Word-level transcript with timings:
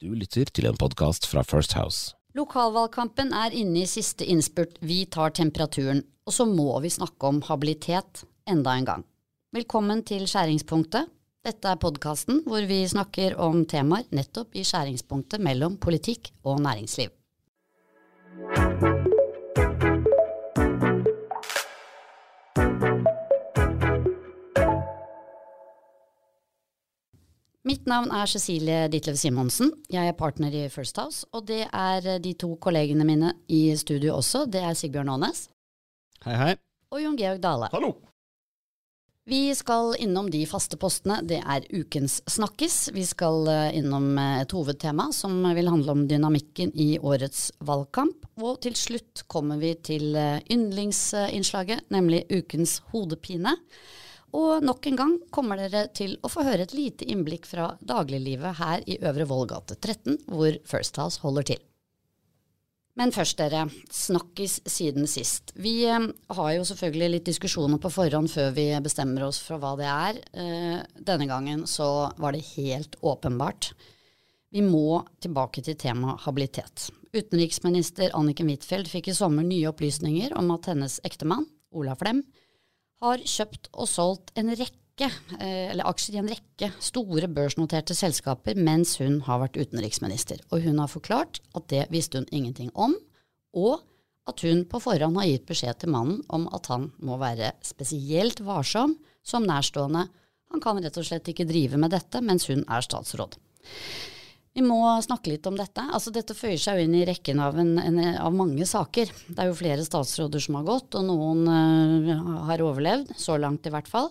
Du 0.00 0.14
lytter 0.16 0.48
til 0.48 0.64
en 0.64 0.78
podkast 0.80 1.26
fra 1.28 1.42
First 1.44 1.74
House. 1.76 2.14
Lokalvalgkampen 2.32 3.34
er 3.36 3.52
inne 3.52 3.82
i 3.82 3.88
siste 3.90 4.24
innspurt, 4.24 4.78
vi 4.80 5.02
tar 5.12 5.34
temperaturen, 5.36 6.00
og 6.24 6.32
så 6.32 6.46
må 6.48 6.78
vi 6.80 6.88
snakke 6.88 7.28
om 7.28 7.42
habilitet 7.44 8.22
enda 8.48 8.78
en 8.80 8.88
gang. 8.88 9.04
Velkommen 9.52 10.00
til 10.08 10.24
Skjæringspunktet. 10.24 11.12
Dette 11.44 11.68
er 11.68 11.76
podkasten 11.84 12.40
hvor 12.48 12.64
vi 12.70 12.80
snakker 12.88 13.36
om 13.44 13.66
temaer 13.68 14.08
nettopp 14.16 14.56
i 14.56 14.64
skjæringspunktet 14.64 15.44
mellom 15.44 15.76
politikk 15.76 16.32
og 16.48 16.64
næringsliv. 16.64 17.12
Mitt 27.68 27.84
navn 27.84 28.08
er 28.16 28.24
Cecilie 28.24 28.86
Ditlev 28.88 29.18
Simonsen. 29.20 29.74
Jeg 29.92 30.08
er 30.08 30.14
partner 30.16 30.54
i 30.56 30.62
First 30.72 30.96
House, 30.96 31.26
og 31.36 31.44
det 31.50 31.66
er 31.68 32.06
de 32.24 32.32
to 32.40 32.54
kollegene 32.56 33.04
mine 33.04 33.34
i 33.52 33.74
studio 33.76 34.14
også. 34.16 34.46
Det 34.48 34.62
er 34.64 34.78
Sigbjørn 34.78 35.10
Aanes 35.12 35.42
Hei, 36.24 36.38
hei. 36.40 36.54
og 36.88 37.02
Jon 37.02 37.18
Georg 37.20 37.42
Dale. 37.44 37.68
Hallo! 37.74 37.92
Vi 39.28 39.42
skal 39.54 39.92
innom 40.00 40.30
de 40.32 40.40
faste 40.48 40.80
postene. 40.80 41.20
Det 41.20 41.42
er 41.44 41.68
ukens 41.76 42.22
Snakkis. 42.32 42.78
Vi 42.96 43.04
skal 43.04 43.44
eh, 43.52 43.76
innom 43.78 44.08
eh, 44.16 44.40
et 44.40 44.56
hovedtema 44.56 45.10
som 45.12 45.36
vil 45.54 45.68
handle 45.68 45.92
om 45.92 46.06
dynamikken 46.08 46.72
i 46.72 46.94
årets 46.96 47.50
valgkamp. 47.60 48.24
Og 48.40 48.62
til 48.64 48.74
slutt 48.80 49.26
kommer 49.28 49.60
vi 49.60 49.76
til 49.84 50.16
eh, 50.16 50.40
yndlingsinnslaget, 50.48 51.90
nemlig 51.92 52.24
ukens 52.32 52.80
hodepine. 52.88 53.58
Og 54.36 54.62
nok 54.62 54.86
en 54.86 54.98
gang 54.98 55.16
kommer 55.34 55.58
dere 55.58 55.88
til 55.96 56.14
å 56.22 56.30
få 56.30 56.44
høre 56.46 56.66
et 56.66 56.76
lite 56.76 57.08
innblikk 57.10 57.48
fra 57.50 57.72
dagliglivet 57.82 58.60
her 58.60 58.84
i 58.86 59.00
Øvre 59.02 59.26
Vollgate 59.26 59.74
13, 59.80 60.22
hvor 60.30 60.54
First 60.68 61.00
House 61.02 61.22
holder 61.24 61.48
til. 61.54 61.64
Men 62.98 63.14
først, 63.14 63.38
dere. 63.38 63.64
Snakkis 63.94 64.58
siden 64.68 65.06
sist. 65.08 65.54
Vi 65.56 65.86
eh, 65.88 66.08
har 66.36 66.50
jo 66.56 66.66
selvfølgelig 66.68 67.10
litt 67.14 67.28
diskusjoner 67.30 67.80
på 67.80 67.92
forhånd 67.94 68.28
før 68.32 68.50
vi 68.56 68.66
bestemmer 68.82 69.24
oss 69.28 69.38
for 69.44 69.62
hva 69.62 69.72
det 69.78 69.88
er. 69.88 70.18
Eh, 70.34 70.82
denne 70.98 71.28
gangen 71.30 71.64
så 71.70 72.10
var 72.20 72.36
det 72.36 72.44
helt 72.56 72.98
åpenbart. 73.00 73.70
Vi 74.50 74.62
må 74.66 75.00
tilbake 75.22 75.62
til 75.64 75.78
temaet 75.78 76.26
habilitet. 76.26 76.90
Utenriksminister 77.14 78.12
Anniken 78.18 78.50
Huitfeldt 78.50 78.90
fikk 78.90 79.08
i 79.10 79.16
sommer 79.16 79.46
nye 79.46 79.70
opplysninger 79.70 80.34
om 80.38 80.50
at 80.56 80.68
hennes 80.72 80.98
ektemann, 81.06 81.46
Ola 81.70 81.94
Flem, 81.98 82.24
har 83.00 83.24
kjøpt 83.24 83.70
og 83.72 83.88
solgt 83.88 84.32
en 84.38 84.52
rekke, 84.52 85.08
eh, 85.38 85.70
eller 85.70 85.88
aksjer 85.88 86.18
i 86.18 86.20
en 86.22 86.30
rekke 86.30 86.70
store 86.84 87.28
børsnoterte 87.32 87.96
selskaper 87.96 88.58
mens 88.60 88.98
hun 89.00 89.20
har 89.26 89.40
vært 89.44 89.56
utenriksminister. 89.60 90.42
Og 90.50 90.66
hun 90.66 90.80
har 90.82 90.92
forklart 90.92 91.40
at 91.56 91.68
det 91.72 91.86
visste 91.90 92.20
hun 92.20 92.28
ingenting 92.30 92.70
om, 92.74 92.96
og 93.56 93.80
at 94.28 94.44
hun 94.46 94.64
på 94.68 94.78
forhånd 94.82 95.16
har 95.18 95.30
gitt 95.30 95.48
beskjed 95.48 95.80
til 95.80 95.92
mannen 95.94 96.20
om 96.28 96.46
at 96.54 96.68
han 96.70 96.90
må 97.02 97.16
være 97.20 97.54
spesielt 97.66 98.42
varsom 98.44 98.98
som 99.26 99.46
nærstående. 99.48 100.06
Han 100.52 100.62
kan 100.62 100.80
rett 100.82 100.98
og 101.00 101.06
slett 101.06 101.28
ikke 101.32 101.48
drive 101.48 101.80
med 101.80 101.94
dette 101.94 102.20
mens 102.22 102.46
hun 102.50 102.62
er 102.68 102.84
statsråd. 102.84 103.38
Vi 104.50 104.64
må 104.66 104.80
snakke 105.04 105.30
litt 105.30 105.46
om 105.46 105.54
dette. 105.58 105.82
Altså, 105.94 106.10
dette 106.14 106.34
føyer 106.34 106.58
seg 106.58 106.80
jo 106.80 106.86
inn 106.88 106.96
i 106.98 107.04
rekken 107.06 107.38
av, 107.42 107.58
en, 107.62 107.76
en, 107.78 107.98
av 108.18 108.34
mange 108.34 108.66
saker. 108.66 109.12
Det 109.28 109.38
er 109.38 109.50
jo 109.50 109.58
flere 109.58 109.84
statsråder 109.86 110.42
som 110.42 110.58
har 110.58 110.66
gått, 110.66 110.96
og 110.98 111.06
noen 111.06 111.44
uh, 111.46 112.40
har 112.48 112.64
overlevd, 112.66 113.14
så 113.18 113.38
langt 113.38 113.68
i 113.68 113.72
hvert 113.74 113.90
fall. 113.90 114.10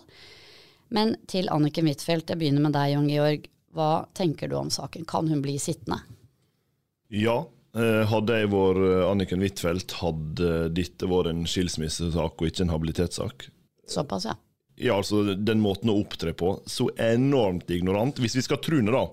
Men 0.90 1.14
til 1.30 1.50
Anniken 1.52 1.90
Huitfeldt, 1.90 2.32
jeg 2.32 2.40
begynner 2.40 2.64
med 2.64 2.74
deg, 2.74 2.94
Jon 2.94 3.10
Georg. 3.12 3.46
Hva 3.76 3.90
tenker 4.16 4.50
du 4.50 4.56
om 4.58 4.72
saken? 4.74 5.04
Kan 5.06 5.28
hun 5.30 5.44
bli 5.44 5.54
sittende? 5.62 6.00
Ja, 7.14 7.44
eh, 7.76 8.02
hadde 8.10 8.40
jeg 8.40 8.50
vært 8.50 8.82
eh, 8.88 9.04
Anniken 9.06 9.44
Huitfeldt, 9.44 9.94
hadde 10.00 10.50
dette 10.74 11.06
vært 11.10 11.30
en 11.30 11.44
skilsmissesak 11.46 12.42
og 12.42 12.48
ikke 12.48 12.64
en 12.66 12.72
habilitetssak. 12.74 13.46
Såpass, 13.90 14.26
ja. 14.26 14.34
Ja, 14.80 14.96
altså 14.96 15.34
Den 15.36 15.60
måten 15.60 15.92
å 15.92 15.98
opptre 16.00 16.32
på. 16.36 16.54
Så 16.64 16.88
enormt 17.00 17.70
ignorant, 17.70 18.20
hvis 18.22 18.38
vi 18.38 18.46
skal 18.46 18.62
tro 18.64 18.80
henne, 18.80 18.94
da. 18.94 19.04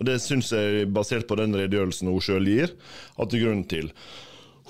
Og 0.00 0.08
det 0.08 0.16
syns 0.24 0.52
jeg, 0.56 0.88
basert 0.94 1.28
på 1.28 1.36
den 1.40 1.54
redegjørelsen 1.56 2.08
hun 2.08 2.24
sjøl 2.24 2.48
gir, 2.48 2.74
at 3.20 3.30
det 3.30 3.40
er 3.40 3.46
grunn 3.46 3.64
til. 3.68 3.92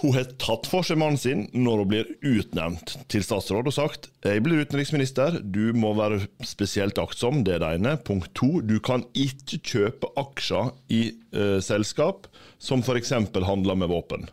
Hun 0.01 0.15
har 0.17 0.31
tatt 0.41 0.65
for 0.71 0.87
seg 0.87 0.97
mannen 1.01 1.21
sin 1.21 1.43
når 1.53 1.83
hun 1.83 1.89
blir 1.91 2.11
utnevnt 2.25 2.95
til 3.13 3.25
statsråd 3.25 3.69
og 3.69 3.75
sagt 3.77 4.09
jeg 4.25 4.41
blir 4.45 4.63
utenriksminister, 4.65 5.37
du 5.45 5.75
må 5.77 5.93
være 5.99 6.23
spesielt 6.47 6.97
aktsom, 7.01 7.43
det 7.45 7.59
er 7.59 7.63
det 7.63 7.73
ene. 7.77 7.95
Punkt 8.01 8.33
to, 8.39 8.63
du 8.65 8.79
kan 8.85 9.05
ikke 9.13 9.61
kjøpe 9.61 10.09
aksjer 10.21 10.73
i 10.97 11.03
eh, 11.37 11.59
selskap 11.65 12.31
som 12.61 12.81
f.eks. 12.81 13.13
handler 13.45 13.77
med 13.77 13.93
våpen. 13.93 14.25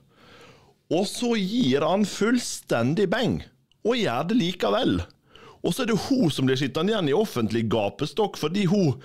Og 0.93 1.03
så 1.09 1.33
gir 1.35 1.83
han 1.83 2.07
fullstendig 2.07 3.09
beng, 3.11 3.41
og 3.83 3.99
gjør 3.99 4.29
det 4.29 4.39
likevel. 4.39 4.99
Og 5.67 5.75
så 5.75 5.83
er 5.83 5.89
det 5.91 5.99
hun 6.07 6.31
som 6.31 6.47
blir 6.47 6.59
sittende 6.59 6.93
igjen 6.93 7.09
i 7.11 7.15
offentlig 7.17 7.65
gapestokk 7.71 8.39
fordi 8.39 8.63
hun 8.71 8.95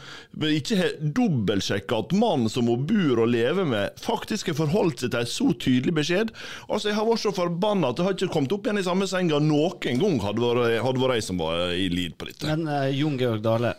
ikke 0.47 0.79
har 0.79 0.93
dobbeltsjekka 1.03 1.99
at 2.05 2.15
mannen 2.15 2.51
som 2.53 2.71
hun 2.71 2.85
bor 2.87 3.25
og 3.25 3.33
lever 3.33 3.67
med, 3.69 3.99
faktisk 4.03 4.53
har 4.53 4.59
forholdt 4.61 5.03
seg 5.03 5.13
til 5.13 5.25
en 5.25 5.33
så 5.33 5.49
tydelig 5.65 5.97
beskjed. 5.99 6.33
Altså, 6.69 6.93
Jeg 6.93 6.99
har 6.99 7.09
vært 7.09 7.25
så 7.25 7.35
forbanna 7.35 7.91
at 7.91 7.99
jeg 7.99 8.07
har 8.07 8.17
ikke 8.17 8.33
kommet 8.37 8.55
opp 8.55 8.69
igjen 8.69 8.83
i 8.83 8.87
samme 8.87 9.09
senga 9.11 9.41
noen 9.43 9.81
gang 9.83 10.21
hadde 10.23 10.53
hadde 10.85 11.03
vært 11.03 11.19
jeg 11.19 11.27
som 11.27 11.41
var 11.43 11.73
i 11.75 11.89
lid 11.93 12.15
på 12.19 12.29
dette. 12.29 12.47
Men 12.47 12.69
uh, 12.71 12.87
Jon 12.93 13.19
Georg 13.21 13.43
Dale, 13.45 13.75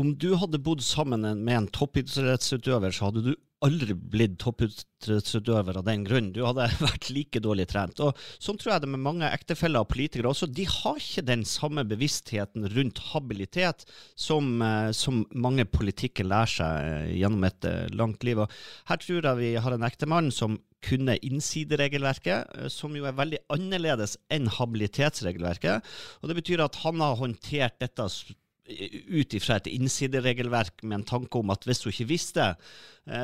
om 0.00 0.14
du 0.18 0.32
hadde 0.40 0.62
bodd 0.62 0.82
sammen 0.84 1.26
med 1.44 1.54
en 1.56 1.70
toppidrettsutøver, 1.74 2.94
så 2.94 3.10
hadde 3.10 3.24
du 3.30 3.32
aldri 3.64 3.94
blitt 3.94 4.38
toppidrettsutøver 4.40 5.80
av 5.80 5.84
den 5.86 6.04
grunn. 6.06 6.30
Du 6.34 6.42
hadde 6.46 6.68
vært 6.80 7.10
like 7.12 7.42
dårlig 7.44 7.68
trent. 7.70 8.00
Og 8.04 8.16
Sånn 8.40 8.58
tror 8.60 8.74
jeg 8.74 8.84
det 8.84 8.92
med 8.94 9.04
mange 9.04 9.28
ektefeller 9.28 9.84
og 9.84 9.90
politikere 9.92 10.32
også. 10.32 10.48
De 10.48 10.66
har 10.68 11.00
ikke 11.00 11.26
den 11.28 11.44
samme 11.48 11.84
bevisstheten 11.88 12.68
rundt 12.74 13.02
habilitet 13.10 13.84
som, 14.18 14.56
eh, 14.64 14.90
som 14.96 15.22
mange 15.34 15.66
politikere 15.68 16.30
lærer 16.32 16.54
seg 16.56 16.88
eh, 16.88 17.14
gjennom 17.20 17.46
et 17.48 17.68
eh, 17.68 17.86
langt 17.96 18.26
liv. 18.26 18.42
Og 18.42 18.58
her 18.90 19.04
tror 19.04 19.30
jeg 19.30 19.42
vi 19.42 19.54
har 19.60 19.76
en 19.76 19.88
ektemann 19.88 20.32
som 20.34 20.58
kunne 20.80 21.18
innsideregelverket, 21.20 22.70
som 22.72 22.94
jo 22.96 23.04
er 23.04 23.16
veldig 23.18 23.42
annerledes 23.52 24.14
enn 24.32 24.46
habilitetsregelverket. 24.48 25.90
Og 26.22 26.30
Det 26.30 26.36
betyr 26.38 26.62
at 26.64 26.78
han 26.86 27.02
har 27.04 27.18
håndtert 27.20 27.76
dette 27.84 28.06
ut 29.10 29.34
ifra 29.34 29.58
et 29.58 29.70
innsideregelverk 29.70 30.84
med 30.84 31.00
en 31.00 31.08
tanke 31.14 31.40
om 31.40 31.52
at 31.54 31.64
hvis 31.66 31.82
hun 31.84 31.92
ikke 31.92 32.10
visste, 32.10 32.46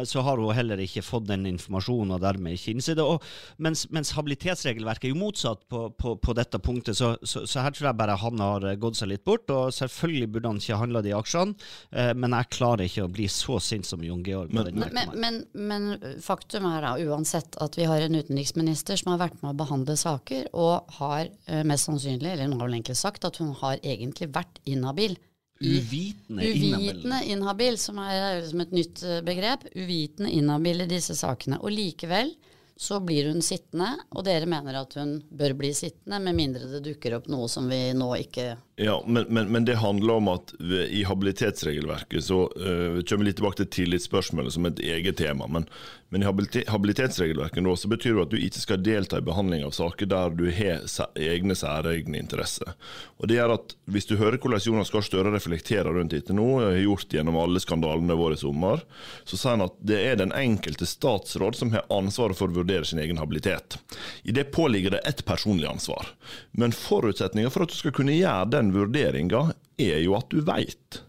så 0.04 0.22
har 0.26 0.40
hun 0.42 0.54
heller 0.56 0.80
ikke 0.82 1.02
fått 1.06 1.26
den 1.28 1.46
informasjonen 1.46 2.14
og 2.16 2.20
dermed 2.24 2.56
ikke 2.56 2.72
innside. 2.74 3.04
Og 3.04 3.22
mens, 3.62 3.84
mens 3.94 4.10
habilitetsregelverket 4.16 5.08
er 5.08 5.12
jo 5.14 5.20
motsatt 5.20 5.62
på, 5.70 5.84
på, 5.98 6.16
på 6.22 6.34
dette 6.36 6.58
punktet, 6.62 6.96
så, 6.98 7.12
så, 7.22 7.44
så 7.46 7.62
her 7.64 7.74
tror 7.76 7.90
jeg 7.90 7.98
bare 8.00 8.16
han 8.20 8.42
har 8.42 8.66
eh, 8.72 8.76
gått 8.82 8.98
seg 9.00 9.12
litt 9.12 9.24
bort. 9.26 9.50
Og 9.54 9.70
selvfølgelig 9.76 10.30
burde 10.34 10.52
han 10.52 10.60
ikke 10.62 10.80
handla 10.80 11.02
de 11.06 11.14
aksjene, 11.16 11.54
eh, 11.92 12.12
men 12.18 12.34
jeg 12.38 12.50
klarer 12.56 12.84
ikke 12.88 13.06
å 13.06 13.12
bli 13.16 13.28
så 13.30 13.60
sint 13.62 13.86
som 13.86 14.02
Jon 14.04 14.24
Georg. 14.26 14.52
Men- 14.52 14.64
Men, 14.96 15.12
men, 15.20 15.36
men 15.54 16.18
faktum 16.24 16.66
er 16.70 16.82
da 16.84 16.94
uansett 17.06 17.56
at 17.62 17.76
vi 17.78 17.84
har 17.88 18.00
en 18.04 18.18
utenriksminister 18.18 18.96
som 19.00 19.12
har 19.14 19.22
vært 19.28 19.40
med 19.42 19.52
å 19.54 19.58
behandle 19.62 19.96
saker, 19.96 20.48
og 20.56 20.90
har 20.98 21.28
eh, 21.46 21.62
mest 21.68 21.86
sannsynlig, 21.88 22.32
eller 22.34 22.48
hun 22.50 22.58
har 22.58 22.66
vel 22.68 22.78
egentlig 22.80 22.96
sagt, 22.98 23.24
at 23.28 23.36
hun 23.42 23.54
har 23.62 23.78
egentlig 23.82 24.28
vært 24.34 24.60
inhabil. 24.66 25.16
Uvitende 25.60 26.44
inhabil. 26.44 26.90
Uvitende 26.90 27.20
inhabil, 27.32 27.78
som 27.80 27.98
er 28.04 28.42
liksom 28.42 28.60
et 28.66 28.74
nytt 28.76 29.02
eh, 29.06 29.22
begrep. 29.24 29.64
Uvitende 29.74 30.30
inhabil 30.36 30.84
i 30.84 30.90
disse 30.90 31.16
sakene. 31.16 31.60
Og 31.62 31.72
likevel 31.72 32.34
så 32.76 33.00
blir 33.00 33.30
hun 33.30 33.40
sittende, 33.40 33.88
og 34.12 34.26
dere 34.26 34.48
mener 34.50 34.76
at 34.82 34.98
hun 35.00 35.16
bør 35.32 35.54
bli 35.56 35.72
sittende, 35.74 36.20
med 36.20 36.36
mindre 36.36 36.68
det 36.68 36.82
dukker 36.84 37.16
opp 37.16 37.30
noe 37.32 37.48
som 37.48 37.70
vi 37.72 37.88
nå 37.96 38.10
ikke 38.20 38.50
Ja, 38.78 39.04
men, 39.06 39.24
men, 39.28 39.48
men 39.52 39.64
det 39.64 39.74
handler 39.80 40.14
om 40.14 40.28
at 40.28 40.54
i 40.88 41.04
habilitetsregelverket 41.04 42.24
så 42.24 42.42
uh, 42.44 43.02
kommer 43.08 43.22
vi 43.24 43.30
litt 43.30 43.38
tilbake 43.40 43.62
til 43.62 43.70
tillitsspørsmålet 43.72 44.52
som 44.52 44.68
et 44.68 44.82
eget 44.84 45.16
tema. 45.16 45.46
Men, 45.48 45.64
men 46.12 46.22
i 46.22 46.26
habilitetsregelverket 46.68 47.64
nå 47.64 47.72
så 47.80 47.88
betyr 47.88 48.18
det 48.18 48.26
at 48.26 48.34
du 48.34 48.36
ikke 48.36 48.60
skal 48.60 48.82
delta 48.84 49.18
i 49.18 49.24
behandling 49.24 49.64
av 49.64 49.72
saker 49.74 50.10
der 50.12 50.36
du 50.36 50.44
har 50.54 50.84
egne 51.16 51.56
særegne 51.56 52.20
interesser. 52.20 52.74
Og 53.16 53.30
det 53.30 53.38
gjør 53.38 53.54
at 53.56 53.74
Hvis 53.90 54.06
du 54.10 54.16
hører 54.20 54.36
hvordan 54.36 54.60
Jonas 54.60 54.90
Gahr 54.92 55.04
Støre 55.06 55.32
reflekterer 55.32 55.96
rundt 55.96 56.12
dette 56.12 56.34
nå, 56.36 56.46
har 56.60 56.76
gjort 56.76 57.16
gjennom 57.16 57.38
alle 57.40 57.62
skandalene 57.62 58.16
våre 58.18 58.36
i 58.36 58.40
sommer, 58.40 58.82
så 59.24 59.38
sier 59.38 59.56
han 59.56 59.66
at 59.66 59.76
det 59.80 60.02
er 60.04 60.20
den 60.20 60.34
enkelte 60.36 60.86
statsråd 60.86 61.56
som 61.56 61.72
har 61.72 61.86
ansvaret 61.88 62.36
for 62.36 62.52
å 62.52 62.58
vurdere 62.60 62.84
sin 62.84 63.00
egen 63.00 63.22
habilitet. 63.22 63.78
I 64.22 64.36
det 64.36 64.50
påligger 64.52 64.98
det 64.98 65.04
ett 65.08 65.24
personlig 65.24 65.70
ansvar. 65.70 66.12
Men 66.52 66.76
forutsetninga 66.76 67.50
for 67.54 67.64
at 67.64 67.72
du 67.72 67.78
skal 67.78 67.94
kunne 67.96 68.18
gjøre 68.18 68.50
den 68.52 68.65
vurderinga, 68.74 69.50
er 69.78 70.00
jo 70.04 70.16
at 70.18 70.30
du 70.32 70.40
veit. 70.46 71.02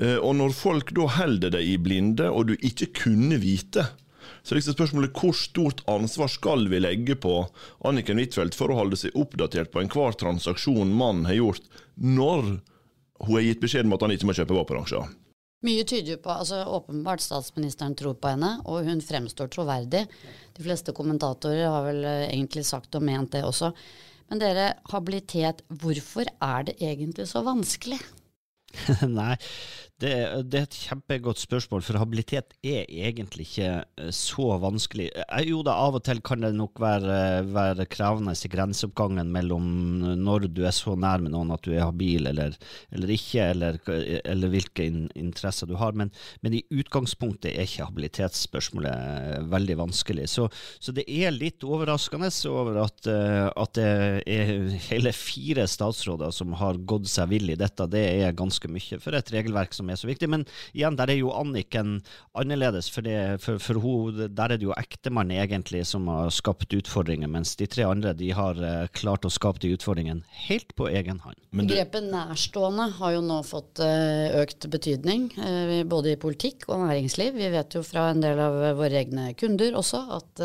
Eh, 0.00 0.16
Og 0.18 0.34
når 0.38 0.54
folk 0.56 0.94
da 0.96 1.08
holder 1.18 1.54
deg 1.56 1.74
i 1.74 1.76
blinde, 1.78 2.30
og 2.30 2.48
du 2.50 2.54
ikke 2.60 2.92
kunne 3.04 3.38
vite, 3.42 3.86
så 4.44 4.52
er 4.52 4.60
liksom 4.60 4.76
spørsmålet 4.76 5.16
hvor 5.16 5.36
stort 5.36 5.80
ansvar 5.88 6.28
skal 6.28 6.66
vi 6.68 6.80
legge 6.82 7.16
på 7.16 7.46
Anniken 7.88 8.20
Huitfeldt 8.20 8.56
for 8.56 8.72
å 8.72 8.78
holde 8.78 8.98
seg 9.00 9.16
oppdatert 9.16 9.72
på 9.72 9.80
enhver 9.80 10.16
transaksjon 10.20 10.92
mannen 10.92 11.28
har 11.28 11.38
gjort, 11.38 11.68
når 11.96 12.58
hun 13.24 13.36
har 13.36 13.44
gitt 13.46 13.62
beskjed 13.62 13.88
om 13.88 13.94
at 13.96 14.04
han 14.04 14.12
ikke 14.12 14.28
må 14.28 14.36
kjøpe 14.36 14.56
våpenaksjer? 14.58 15.12
Mye 15.64 15.84
tyder 15.88 16.12
jo 16.12 16.20
på 16.20 16.28
altså 16.28 16.58
Åpenbart 16.76 17.22
statsministeren 17.24 17.94
tror 17.96 18.18
på 18.20 18.34
henne, 18.34 18.58
og 18.68 18.84
hun 18.84 19.00
fremstår 19.00 19.48
troverdig. 19.48 20.02
De 20.52 20.64
fleste 20.66 20.92
kommentatorer 20.92 21.70
har 21.72 21.86
vel 21.86 22.04
eh, 22.04 22.26
egentlig 22.34 22.66
sagt 22.68 22.98
og 22.98 23.06
ment 23.06 23.32
det 23.32 23.46
også. 23.48 23.72
Men 24.30 24.40
dere, 24.40 24.68
habilitet, 24.90 25.62
hvorfor 25.68 26.28
er 26.42 26.68
det 26.68 26.78
egentlig 26.80 27.26
så 27.30 27.44
vanskelig? 27.46 28.00
Nei, 29.18 29.36
det, 30.02 30.10
det, 30.50 30.58
er 30.58 30.64
et 30.66 30.76
kjempegodt 30.88 31.38
spørsmål, 31.38 31.82
for 31.86 32.00
habilitet 32.00 32.56
er 32.66 32.82
egentlig 32.88 33.46
ikke 33.46 33.68
eh, 34.02 34.08
så 34.14 34.56
vanskelig. 34.58 35.06
Eh, 35.22 35.44
jo 35.46 35.60
da, 35.66 35.76
av 35.86 36.00
og 36.00 36.02
til 36.02 36.18
kan 36.24 36.42
det 36.42 36.50
nok 36.56 36.80
være, 36.82 37.44
være 37.54 37.86
krevende 37.86 38.34
i 38.34 38.50
grenseoppgangen 38.50 39.30
mellom 39.32 39.68
når 40.18 40.48
du 40.50 40.64
er 40.66 40.74
så 40.74 40.96
nær 40.98 41.22
med 41.22 41.30
noen 41.34 41.52
at 41.54 41.62
du 41.62 41.70
er 41.76 41.86
habil 41.86 42.26
eller, 42.26 42.56
eller 42.90 43.12
ikke, 43.14 43.46
eller, 43.54 43.78
eller 44.24 44.52
hvilke 44.52 44.88
in, 44.90 45.06
interesser 45.14 45.70
du 45.70 45.76
har. 45.78 45.94
Men, 45.94 46.10
men, 46.42 46.58
i 46.58 46.64
utgangspunktet 46.74 47.52
er 47.52 47.68
ikke 47.68 47.86
habilitetsspørsmålet 47.86 48.90
eh, 48.90 49.46
veldig 49.54 49.78
vanskelig. 49.84 50.26
Så, 50.34 50.48
så 50.82 50.96
det 50.96 51.06
er 51.06 51.34
litt 51.34 51.62
overraskende 51.62 52.32
over 52.50 52.82
at, 52.82 53.06
at 53.06 53.76
det 53.76 53.86
er 54.26 54.52
hele 54.88 55.12
fire 55.14 55.68
statsråder 55.70 56.32
som 56.34 56.54
har 56.58 56.82
gått 56.82 57.06
seg 57.10 57.30
vill 57.30 57.54
i 57.54 57.58
dette. 57.58 57.86
Det 57.90 58.02
er 58.24 58.36
ganske 58.36 58.63
mye 58.72 58.98
for 59.02 59.16
et 59.16 59.30
regelverk 59.34 59.74
som 59.76 59.90
er 59.90 59.98
så 60.00 60.08
viktig. 60.08 60.28
Men 60.30 60.46
igjen, 60.72 60.96
der 60.98 61.12
er 61.12 61.18
jo 61.18 61.32
Anniken 61.34 61.98
annerledes, 62.38 62.88
for, 62.92 63.06
det, 63.06 63.40
for, 63.44 63.60
for 63.62 63.80
hun, 63.82 64.24
der 64.34 64.54
er 64.54 64.60
det 64.60 64.68
jo 64.68 64.74
ektemann 64.76 65.32
egentlig 65.34 65.84
som 65.88 66.08
har 66.10 66.32
skapt 66.34 66.74
utfordringer, 66.76 67.30
mens 67.30 67.54
de 67.60 67.68
tre 67.70 67.86
andre 67.88 68.14
de 68.16 68.30
har 68.36 68.58
uh, 68.60 68.86
klart 68.96 69.26
å 69.26 69.32
skape 69.32 69.62
de 69.62 69.74
utfordringene 69.76 70.24
helt 70.48 70.74
på 70.78 70.88
egen 70.90 71.20
hånd. 71.24 71.38
Begrepet 71.54 72.08
nærstående 72.10 72.88
har 72.98 73.16
jo 73.16 73.24
nå 73.24 73.40
fått 73.46 73.82
uh, 73.84 74.40
økt 74.42 74.68
betydning, 74.72 75.28
uh, 75.38 75.80
både 75.88 76.14
i 76.14 76.20
politikk 76.20 76.68
og 76.68 76.86
næringsliv. 76.86 77.34
Vi 77.38 77.50
vet 77.54 77.78
jo 77.78 77.84
fra 77.86 78.08
en 78.12 78.22
del 78.24 78.40
av 78.42 78.60
våre 78.78 79.02
egne 79.04 79.30
kunder 79.38 79.76
også 79.78 80.00
at 80.14 80.40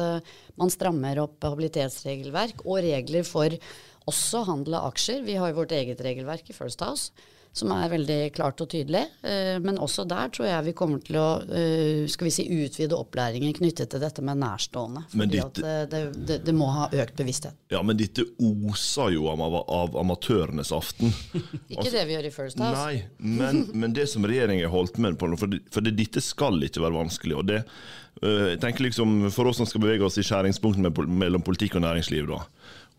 man 0.60 0.72
strammer 0.72 1.20
opp 1.22 1.46
habilitetsregelverk 1.46 2.64
og 2.66 2.82
regler 2.84 3.26
for 3.28 3.54
også 4.10 4.44
handel 4.48 4.80
av 4.80 4.90
aksjer. 4.92 5.24
Vi 5.26 5.38
har 5.40 5.52
jo 5.52 5.62
vårt 5.62 5.76
eget 5.76 6.02
regelverk 6.04 6.50
i 6.50 6.56
First 6.56 6.84
House 6.86 7.12
som 7.52 7.72
er 7.74 7.90
veldig 7.92 8.18
klart 8.36 8.62
og 8.62 8.70
tydelig. 8.72 9.02
Eh, 9.26 9.58
men 9.64 9.80
også 9.82 10.06
der 10.08 10.30
tror 10.34 10.48
jeg 10.48 10.66
vi 10.70 10.74
kommer 10.78 11.02
til 11.04 11.18
å 11.20 11.28
eh, 11.46 12.06
skal 12.12 12.30
vi 12.30 12.34
si, 12.34 12.46
utvide 12.46 12.98
opplæringen 12.98 13.54
knyttet 13.58 13.92
til 13.92 14.04
dette 14.04 14.24
med 14.26 14.40
nærstående. 14.42 15.06
Fordi 15.12 15.30
ditt, 15.34 15.62
at 15.64 15.92
det, 15.92 16.02
det, 16.16 16.40
det, 16.46 16.56
må 16.56 16.70
ha 16.76 16.90
økt 16.94 17.18
bevissthet. 17.20 17.58
Ja, 17.74 17.82
men 17.86 17.98
dette 18.00 18.28
oser 18.38 19.14
jo 19.16 19.30
av, 19.34 19.44
av 19.60 19.98
amatørenes 20.04 20.74
aften. 20.76 21.14
ikke 21.72 21.82
altså, 21.82 21.96
det 21.98 22.06
vi 22.10 22.18
gjør 22.18 22.30
i 22.30 22.34
First 22.36 22.62
House. 22.62 22.76
Nei, 22.78 23.02
men, 23.18 23.64
men 23.74 23.96
det 23.98 24.10
som 24.14 24.28
regjeringen 24.30 24.68
har 24.68 24.76
holdt 24.76 25.02
med 25.02 25.18
på, 25.20 25.32
for, 25.40 25.58
for 25.74 25.86
det, 25.86 25.98
dette 26.00 26.24
skal 26.24 26.62
ikke 26.70 26.86
være 26.86 27.00
vanskelig. 27.02 27.40
og 27.42 27.50
det 27.50 27.64
uh, 27.64 28.52
jeg 28.52 28.60
tenker 28.62 28.86
liksom 28.86 29.30
For 29.34 29.50
oss 29.50 29.60
som 29.62 29.68
skal 29.70 29.84
bevege 29.84 30.06
oss 30.06 30.20
i 30.20 30.26
skjæringspunktet 30.26 31.02
mellom 31.08 31.44
politikk 31.46 31.80
og 31.80 31.86
næringsliv, 31.88 32.30
da. 32.30 32.44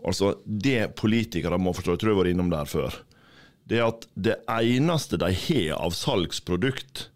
Altså, 0.06 0.34
Det 0.44 0.94
politikere 0.96 1.58
må 1.60 1.74
forstå, 1.76 1.94
jeg 1.94 2.02
tror 2.02 2.12
jeg 2.14 2.20
var 2.20 2.30
innom 2.32 2.52
der 2.52 2.68
før 2.68 3.00
det 3.70 3.78
er 3.78 3.86
at 3.86 4.06
det 4.18 4.36
eneste 4.50 5.18
de 5.22 5.30
har 5.30 5.76
av 5.78 5.94
salgsprodukt, 5.94 7.06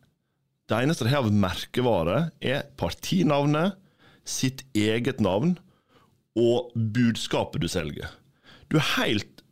det 0.71 0.77
eneste 0.79 1.05
de 1.05 1.11
har 1.11 1.27
av 1.27 1.35
merkevare, 1.35 2.29
er 2.39 2.69
partinavnet, 2.79 3.75
sitt 4.25 4.62
eget 4.73 5.19
navn 5.21 5.59
og 6.41 6.71
budskapet 6.73 7.61
du 7.61 7.67
selger. 7.69 8.09
Du 8.73 8.79
er 8.79 8.87
helt 8.95 9.43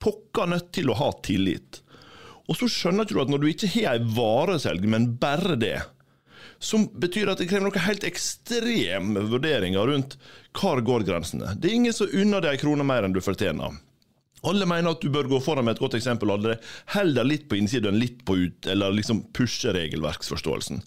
pokka 0.00 0.46
nødt 0.48 0.70
til 0.78 0.88
å 0.88 0.96
ha 0.96 1.10
tillit. 1.26 1.82
Og 2.48 2.56
så 2.56 2.70
skjønner 2.70 3.04
du 3.10 3.18
at 3.20 3.28
når 3.28 3.42
du 3.42 3.48
ikke 3.50 3.68
har 3.74 3.98
ei 3.98 4.14
vare 4.16 4.56
å 4.56 4.62
selge, 4.62 4.88
men 4.88 5.10
bare 5.20 5.58
det, 5.60 5.76
som 6.58 6.86
betyr 6.88 7.34
at 7.34 7.42
det 7.42 7.50
krever 7.50 7.66
noen 7.66 7.84
helt 7.84 8.06
ekstreme 8.06 9.26
vurderinger 9.28 9.90
rundt 9.90 10.16
hvor 10.58 10.80
går 10.82 11.04
grensene. 11.06 11.52
Det 11.58 11.68
er 11.68 11.76
ingen 11.82 11.94
som 11.94 12.08
unner 12.08 12.42
deg 12.42 12.56
ei 12.56 12.62
krone 12.62 12.86
mer 12.86 13.04
enn 13.04 13.14
du 13.14 13.20
fortjener. 13.22 13.76
Alle 14.46 14.66
mener 14.70 14.94
at 14.94 15.02
du 15.02 15.08
bør 15.10 15.26
gå 15.30 15.40
foran 15.42 15.66
med 15.66 15.76
et 15.76 15.82
godt 15.82 15.96
eksempel. 15.98 16.30
Alle 16.30 16.58
heller 16.94 17.26
litt 17.26 17.48
på 17.50 17.58
innsiden 17.58 17.94
enn 17.94 18.02
litt 18.02 18.20
på 18.28 18.36
ut, 18.38 18.68
eller 18.70 18.94
liksom 18.94 19.24
pusher 19.34 19.74
regelverksforståelsen. 19.74 20.82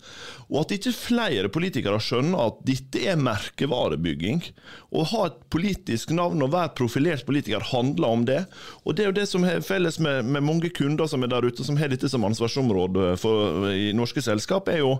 Og 0.51 0.59
at 0.61 0.75
ikke 0.75 0.93
flere 0.95 1.51
politikere 1.51 1.99
skjønner 2.03 2.45
at 2.45 2.61
dette 2.67 3.03
er 3.11 3.19
merkevarebygging. 3.19 4.43
Å 4.91 5.07
ha 5.13 5.25
et 5.27 5.41
politisk 5.53 6.13
navn 6.15 6.43
og 6.45 6.53
være 6.55 6.75
profilert 6.79 7.25
politiker 7.27 7.63
handler 7.71 8.07
om 8.07 8.23
det. 8.27 8.43
Og 8.85 8.95
det 8.95 9.05
er 9.05 9.11
jo 9.11 9.19
det 9.19 9.27
som 9.31 9.47
er 9.47 9.65
felles 9.65 9.99
med, 10.03 10.23
med 10.27 10.47
mange 10.47 10.71
kunder 10.75 11.09
som 11.11 11.23
er 11.23 11.33
der 11.33 11.47
ute, 11.47 11.67
som 11.67 11.79
har 11.79 11.91
dette 11.91 12.09
som 12.11 12.27
ansvarsområde 12.27 13.15
for, 13.19 13.67
i 13.71 13.91
norske 13.95 14.23
selskap, 14.23 14.71
er 14.71 14.83
jo 14.83 14.95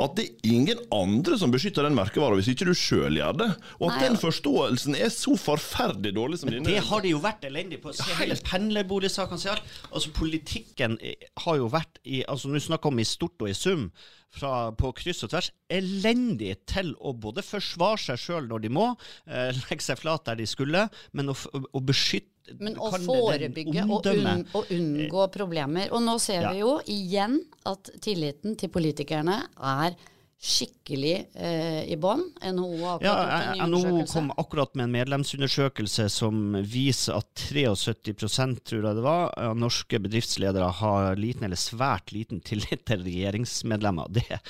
at 0.00 0.14
det 0.16 0.24
er 0.24 0.54
ingen 0.54 0.80
andre 0.94 1.36
som 1.38 1.52
beskytter 1.52 1.84
den 1.86 1.96
merkevaren 1.96 2.38
hvis 2.40 2.48
ikke 2.54 2.68
du 2.70 2.72
sjøl 2.76 3.18
gjør 3.18 3.36
det. 3.42 3.48
Og 3.78 3.90
at 3.90 3.98
Nei, 3.98 4.06
den 4.06 4.18
forståelsen 4.20 4.96
er 4.96 5.12
så 5.12 5.36
forferdelig 5.38 6.14
dårlig 6.16 6.40
som 6.40 6.52
dine. 6.52 6.64
Det 6.66 6.80
har 6.88 7.04
de 7.04 7.12
jo 7.12 7.20
vært 7.22 7.44
elendig 7.48 7.82
på. 7.82 7.92
Se 7.96 8.16
hele 8.18 8.38
pendlerboligsakene. 8.46 9.58
Altså, 9.92 10.14
politikken 10.16 10.98
har 11.44 11.60
jo 11.60 11.70
vært 11.72 12.02
i 12.04 12.24
altså 12.28 12.50
Nå 12.52 12.60
snakker 12.62 12.90
vi 12.90 12.96
om 12.96 13.04
i 13.04 13.08
stort 13.08 13.44
og 13.44 13.52
i 13.52 13.56
sum. 13.56 13.88
Fra, 14.32 14.72
på 14.72 14.88
kryss 14.96 15.26
og 15.26 15.28
tvers 15.34 15.50
elendig 15.68 16.54
til 16.64 16.94
å 17.04 17.10
både 17.12 17.42
forsvare 17.44 18.00
seg 18.00 18.20
sjøl 18.22 18.46
når 18.48 18.62
de 18.64 18.70
må, 18.72 18.86
eh, 19.28 19.50
legge 19.68 19.84
seg 19.84 20.00
flat 20.00 20.24
der 20.24 20.38
de 20.40 20.46
skulle, 20.48 20.86
men 21.12 21.28
å, 21.28 21.34
å 21.36 21.82
beskytte 21.84 22.31
men 22.58 22.78
å 22.80 22.90
forebygge 22.90 23.84
og, 23.86 24.06
un, 24.10 24.44
og, 24.52 24.70
unngå 24.74 25.26
problemer. 25.34 25.92
Og 25.94 26.02
nå 26.04 26.16
ser 26.22 26.48
ja. 26.48 26.52
vi 26.52 26.62
jo 26.62 26.76
igjen 26.90 27.38
at 27.68 27.92
tilliten 28.02 28.56
til 28.58 28.72
politikerne 28.74 29.38
er 29.56 29.98
skikkelig 30.42 31.26
eh, 31.38 31.84
i 31.86 31.96
bånn. 31.96 32.24
NHO 32.42 32.78
har 32.80 32.96
akkurat 32.96 33.56
ja, 33.56 33.66
NHO 33.70 34.06
kom 34.10 34.32
akkurat 34.34 34.74
med 34.74 34.88
en 34.88 34.94
medlemsundersøkelse 34.96 36.08
som 36.10 36.56
viser 36.66 37.20
at 37.20 37.44
73% 37.46 38.58
tror 38.66 38.88
jeg 38.88 38.98
det 38.98 39.04
var, 39.06 39.30
av 39.38 39.54
norske 39.62 40.00
bedriftsledere 40.02 40.72
har 40.80 41.20
liten 41.20 41.46
eller 41.46 41.60
svært 41.60 42.10
liten 42.10 42.42
tillit 42.42 42.82
til 42.90 43.06
regjeringsmedlemmer. 43.06 44.10
Det, 44.18 44.40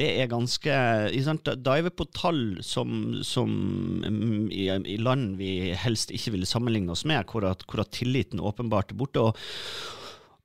det 0.00 0.08
er 0.22 0.32
ganske 0.32 0.72
Da 1.52 1.76
er 1.76 1.84
vi 1.84 1.96
på 2.00 2.08
tall 2.16 2.62
som, 2.64 3.20
som 3.20 3.52
mm, 4.08 4.46
i, 4.48 4.70
i, 4.72 4.96
land 4.96 5.36
vi 5.36 5.74
helst 5.76 6.14
ikke 6.16 6.38
ville 6.38 6.48
sammenligne 6.48 6.96
oss 6.96 7.04
med, 7.04 7.28
hvor 7.28 7.44
at, 7.50 7.66
hvor 7.68 7.84
at 7.84 7.92
tilliten 7.92 8.40
åpenbart 8.40 8.96
er 8.96 9.04
borte. 9.04 9.28
og 9.28 9.36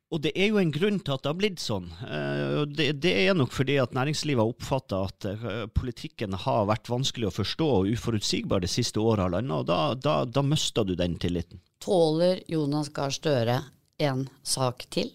og 0.08 0.22
det 0.24 0.32
er 0.40 0.54
jo 0.54 0.60
en 0.62 0.72
grunn 0.72 1.00
til 1.04 1.16
at 1.18 1.24
det 1.26 1.32
har 1.32 1.40
blitt 1.40 1.60
sånn. 1.60 1.90
Eh, 2.08 2.62
det, 2.72 2.90
det 3.04 3.14
er 3.26 3.36
nok 3.36 3.52
fordi 3.52 3.76
at 3.82 3.96
næringslivet 3.98 4.40
har 4.40 4.54
oppfatta 4.54 5.02
at 5.10 5.28
eh, 5.28 5.66
politikken 5.76 6.38
har 6.46 6.70
vært 6.70 6.88
vanskelig 6.92 7.28
å 7.28 7.36
forstå 7.42 7.70
og 7.82 7.90
uforutsigbar 7.92 8.64
det 8.64 8.72
siste 8.72 9.04
året 9.04 9.26
halvannet, 9.26 9.56
og 9.60 9.68
da, 9.68 9.80
da, 10.00 10.22
da 10.24 10.46
mista 10.48 10.86
du 10.88 10.96
den 10.96 11.20
tilliten. 11.20 11.60
Tåler 11.84 12.40
Jonas 12.48 12.92
Gahr 12.96 13.12
Støre 13.12 13.62
en 14.00 14.30
sak 14.48 14.88
til? 14.94 15.12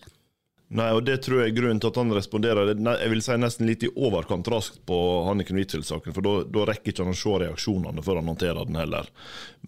Nei, 0.73 0.88
og 0.97 1.02
det 1.05 1.19
tror 1.25 1.43
jeg 1.43 1.52
er 1.52 1.57
grunnen 1.57 1.81
til 1.83 1.90
at 1.90 1.99
han 2.00 2.12
responderer 2.16 2.71
jeg 2.73 3.11
vil 3.12 3.21
si 3.25 3.35
nesten 3.37 3.69
litt 3.69 3.83
i 3.85 3.90
overkant 3.93 4.49
raskt 4.49 4.78
på 4.88 4.97
Hanniken 5.26 5.59
Huitfeldt-saken, 5.61 6.14
for 6.16 6.25
da 6.25 6.64
rekker 6.69 6.95
ikke 6.95 7.05
han 7.05 7.12
å 7.12 7.19
se 7.19 7.35
reaksjonene 7.43 8.05
før 8.05 8.23
han 8.23 8.31
håndterer 8.33 8.69
den 8.69 8.81
heller. 8.81 9.11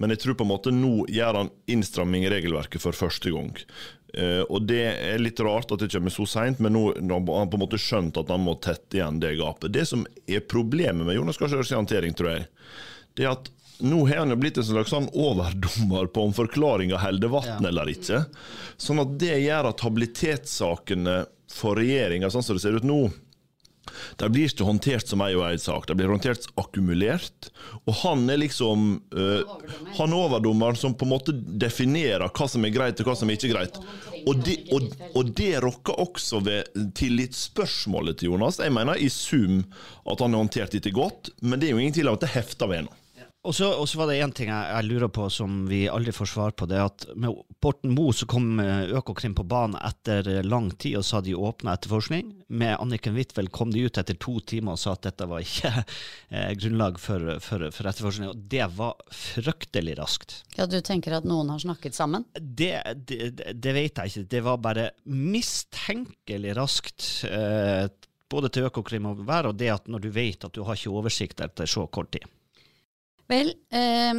Men 0.01 0.15
jeg 0.15 0.23
tror 0.23 0.39
på 0.41 0.47
en 0.47 0.53
måte 0.55 0.73
nå 0.73 0.95
gjør 1.13 1.43
han 1.43 1.53
innstramming 1.69 2.25
i 2.25 2.33
regelverket 2.33 2.81
for 2.81 2.97
første 2.97 3.35
gang. 3.37 3.53
Uh, 4.15 4.43
og 4.47 4.69
Det 4.69 4.83
er 4.87 5.23
litt 5.23 5.41
rart 5.43 5.73
at 5.75 5.83
det 5.83 5.91
kommer 5.93 6.15
så 6.15 6.27
seint, 6.29 6.63
men 6.63 6.77
nå 6.77 6.85
har 6.95 7.41
han 7.41 7.51
på 7.51 7.59
en 7.59 7.65
måte 7.65 7.81
skjønt 7.81 8.19
at 8.21 8.31
han 8.31 8.45
må 8.45 8.57
tette 8.63 9.01
igjen 9.01 9.21
det 9.23 9.35
gapet. 9.41 9.73
Det 9.75 9.87
som 9.91 10.07
er 10.27 10.45
problemet 10.47 11.07
med 11.07 11.19
Jonas 11.19 11.41
Gahr 11.41 11.53
Støres 11.53 11.75
håndtering, 11.75 12.15
tror 12.17 12.35
jeg, 12.37 12.49
det 13.19 13.27
er 13.27 13.35
at 13.35 13.51
nå 13.85 14.05
har 14.07 14.23
han 14.23 14.31
jo 14.31 14.39
blitt 14.39 14.59
en 14.61 14.67
slags 14.67 14.93
sånn 14.95 15.09
overdommer 15.11 16.07
på 16.15 16.29
om 16.29 16.35
forklaringa 16.37 17.01
holder 17.03 17.33
vann 17.33 17.49
ja. 17.51 17.71
eller 17.73 17.91
ikke. 17.91 18.23
Sånn 18.81 19.03
at 19.03 19.17
det 19.19 19.35
gjør 19.43 19.73
at 19.73 19.83
habilitetssakene 19.83 21.17
for 21.55 21.79
regjeringa, 21.79 22.31
sånn 22.31 22.47
som 22.47 22.57
det 22.57 22.63
ser 22.63 22.79
ut 22.79 22.87
nå, 22.87 23.01
de 24.21 24.29
blir 24.33 24.49
ikke 24.49 24.67
håndtert 24.67 25.11
som 25.11 25.23
ei 25.25 25.35
og 25.37 25.45
ei 25.49 25.59
sak, 25.61 25.87
de 25.89 25.97
blir 25.99 26.11
håndtert 26.13 26.49
akkumulert. 26.61 27.51
Og 27.85 27.99
han 28.03 28.25
er 28.31 28.41
liksom 28.41 28.87
uh, 29.17 29.55
Han 29.99 30.13
er 30.13 30.19
overdommeren 30.19 30.79
som 30.79 30.95
på 30.97 31.07
en 31.07 31.13
måte 31.15 31.35
definerer 31.35 32.29
hva 32.29 32.49
som 32.51 32.65
er 32.65 32.75
greit 32.75 33.01
og 33.01 33.11
hva 33.11 33.17
som 33.19 33.31
er 33.31 33.39
ikke 33.39 33.53
greit. 33.55 33.79
Og 34.25 34.41
det, 34.45 34.57
og, 34.73 34.89
og 35.19 35.33
det 35.37 35.53
rokker 35.65 36.01
også 36.01 36.41
ved 36.47 36.71
tillitsspørsmålet 36.97 38.21
til 38.21 38.33
Jonas. 38.33 38.61
Jeg 38.63 38.73
mener 38.73 39.01
i 39.01 39.11
sum 39.13 39.63
at 40.09 40.21
han 40.21 40.33
har 40.33 40.45
håndtert 40.45 40.77
dette 40.77 40.93
godt, 40.95 41.35
men 41.43 41.61
det 41.61 41.69
er 41.69 41.77
jo 41.77 41.83
ingen 41.83 41.97
tvil 41.97 42.13
om 42.13 42.19
at 42.19 42.25
det 42.25 42.37
hefter 42.37 42.71
ved 42.71 42.87
nå. 42.89 43.01
Og 43.45 43.53
så, 43.53 43.99
var 43.99 44.09
det 44.09 44.23
én 44.25 44.33
ting 44.33 44.49
jeg, 44.49 44.69
jeg 44.73 44.87
lurer 44.89 45.11
på 45.13 45.27
som 45.33 45.67
vi 45.69 45.83
aldri 45.93 46.15
får 46.17 46.31
svar 46.33 46.55
på. 46.57 46.65
Det 46.69 46.79
er 46.79 46.87
at 46.87 47.05
med 47.21 47.37
Borten 47.61 47.93
Moe 47.93 48.15
så 48.17 48.25
kom 48.29 48.57
eh, 48.63 48.95
Økokrim 48.97 49.35
på 49.37 49.45
banen 49.49 49.77
etter 49.85 50.31
eh, 50.33 50.45
lang 50.47 50.71
tid 50.81 50.97
og 50.97 51.05
sa 51.05 51.21
de 51.25 51.35
åpna 51.37 51.75
etterforskning. 51.77 52.31
Med 52.49 52.79
Anniken 52.79 53.17
Huitfeldt 53.19 53.53
kom 53.53 53.75
de 53.75 53.83
ut 53.85 54.01
etter 54.01 54.17
to 54.17 54.39
timer 54.49 54.79
og 54.79 54.81
sa 54.81 54.95
at 54.97 55.05
dette 55.05 55.29
var 55.29 55.45
ikke 55.45 55.73
eh, 56.35 56.55
grunnlag 56.57 56.97
for, 57.03 57.35
for, 57.45 57.67
for, 57.69 57.91
etterforskning. 57.91 58.31
Og 58.33 58.47
det 58.55 58.65
var 58.79 58.97
fryktelig 59.13 59.99
raskt. 60.01 60.39
Ja, 60.57 60.65
Du 60.65 60.79
tenker 60.81 61.19
at 61.19 61.29
noen 61.29 61.53
har 61.53 61.61
snakket 61.61 61.99
sammen? 61.99 62.25
Det, 62.41 62.79
det, 63.05 63.35
det 63.53 63.75
vet 63.77 64.01
jeg 64.01 64.15
ikke. 64.15 64.31
Det 64.39 64.43
var 64.47 64.63
bare 64.65 64.87
mistenkelig 65.05 66.57
raskt. 66.57 67.11
Eh, 67.29 67.91
både 68.33 68.49
til 68.49 68.71
Økokrim 68.71 69.11
og 69.13 69.21
vær, 69.29 69.51
og 69.53 69.61
det 69.61 69.69
at 69.75 69.93
når 69.93 70.07
du 70.07 70.09
vet 70.17 70.49
at 70.49 70.57
du 70.57 70.65
har 70.65 70.81
ikke 70.81 70.97
oversikt 70.97 71.45
etter 71.45 71.69
så 71.69 71.85
kort 71.93 72.15
tid. 72.17 72.25
Vel, 73.31 73.55
eh, 73.73 74.13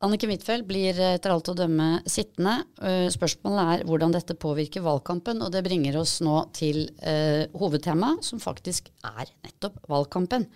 Anniken 0.00 0.30
Huitfeldt 0.32 0.64
blir 0.64 0.96
etter 0.96 1.32
alt 1.32 1.50
å 1.52 1.56
dømme 1.56 2.00
sittende. 2.08 2.62
Eh, 2.80 3.06
spørsmålet 3.12 3.72
er 3.72 3.82
hvordan 3.88 4.14
dette 4.14 4.36
påvirker 4.40 4.84
valgkampen, 4.84 5.42
og 5.44 5.52
det 5.52 5.64
bringer 5.66 5.98
oss 6.00 6.18
nå 6.24 6.38
til 6.56 6.86
eh, 7.04 7.44
hovedtemaet, 7.52 8.24
som 8.24 8.40
faktisk 8.40 8.88
er 9.04 9.28
nettopp 9.44 9.76
valgkampen. 9.92 10.46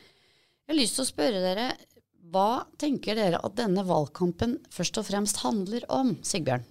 Jeg 0.64 0.72
har 0.72 0.78
lyst 0.80 0.96
til 0.96 1.04
å 1.04 1.10
spørre 1.10 1.42
dere, 1.44 1.66
hva 2.32 2.64
tenker 2.80 3.20
dere 3.20 3.42
at 3.44 3.58
denne 3.58 3.84
valgkampen 3.84 4.62
først 4.72 5.02
og 5.02 5.10
fremst 5.10 5.42
handler 5.44 5.84
om, 5.92 6.16
Sigbjørn? 6.24 6.64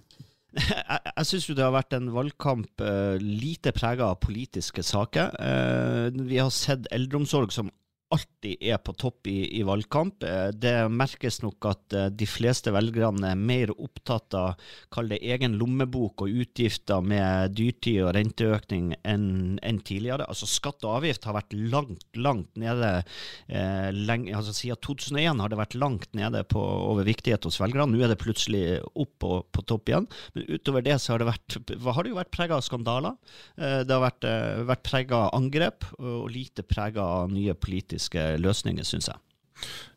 Jeg, 0.53 0.99
jeg 1.17 1.25
syns 1.25 1.45
det 1.57 1.63
har 1.65 1.71
vært 1.73 1.95
en 1.97 2.11
valgkamp 2.13 2.81
uh, 2.85 3.15
lite 3.17 3.71
prega 3.73 4.11
av 4.11 4.19
politiske 4.21 4.83
saker. 4.85 5.31
Uh, 5.41 6.25
vi 6.29 6.37
har 6.37 6.51
sett 6.53 6.85
eldreomsorg 6.93 7.49
som 7.55 7.71
alltid 8.13 8.61
er 8.61 8.79
på 8.83 8.93
topp 8.99 9.27
i, 9.31 9.37
i, 9.57 9.63
valgkamp. 9.65 10.23
Eh, 10.27 10.49
det 10.55 10.73
merkes 10.93 11.41
nok 11.43 11.67
at 11.69 11.95
eh, 11.97 12.09
de 12.13 12.27
fleste 12.29 12.73
velgerne 12.73 13.33
er 13.33 13.39
mer 13.39 13.73
opptatt 13.73 14.35
av 14.37 14.69
kall 14.93 15.11
det 15.11 15.21
egen 15.23 15.57
lommebok 15.59 16.25
og 16.25 16.41
utgifter 16.43 17.03
med 17.03 17.55
dyrtid 17.57 18.01
og 18.05 18.13
renteøkning 18.17 18.93
enn 19.01 19.59
en 19.63 19.81
tidligere. 19.85 20.27
Altså 20.29 20.49
Skatt 20.49 20.85
og 20.85 20.99
avgift 20.99 21.25
har 21.27 21.37
vært 21.37 21.55
langt, 21.57 22.05
langt 22.15 22.51
nede. 22.59 22.91
Eh, 23.47 23.89
lenge, 23.93 24.33
altså 24.37 24.53
Siden 24.53 24.79
2001 24.83 25.41
har 25.41 25.51
det 25.51 25.59
vært 25.59 25.77
langt 25.79 26.13
nede 26.17 26.43
på, 26.47 26.61
over 26.61 27.07
viktighet 27.07 27.47
hos 27.47 27.59
velgerne. 27.61 27.91
Nå 27.93 28.03
er 28.05 28.13
det 28.13 28.21
plutselig 28.21 28.63
opp 28.93 29.15
på, 29.23 29.41
på 29.51 29.65
topp 29.69 29.91
igjen. 29.91 30.07
Men 30.35 30.47
utover 30.51 30.85
det 30.85 30.99
så 31.01 31.13
har 31.13 31.23
det, 31.23 31.29
vært, 31.31 31.57
har 31.83 32.03
det 32.03 32.13
jo 32.13 32.19
vært 32.19 32.33
prega 32.35 32.59
av 32.59 32.65
skandaler. 32.65 33.17
Eh, 33.57 33.81
det 33.87 33.95
har 33.95 34.05
vært, 34.05 34.29
eh, 34.29 34.63
vært 34.69 34.85
prega 34.87 35.23
av 35.25 35.37
angrep 35.39 35.89
og 35.99 36.29
lite 36.31 36.65
prega 36.67 37.03
av 37.23 37.31
nye 37.33 37.55
politiske 37.57 38.02
praktiske 38.03 38.37
løsninger, 38.41 38.83
syns 38.83 39.07
jeg. 39.07 39.17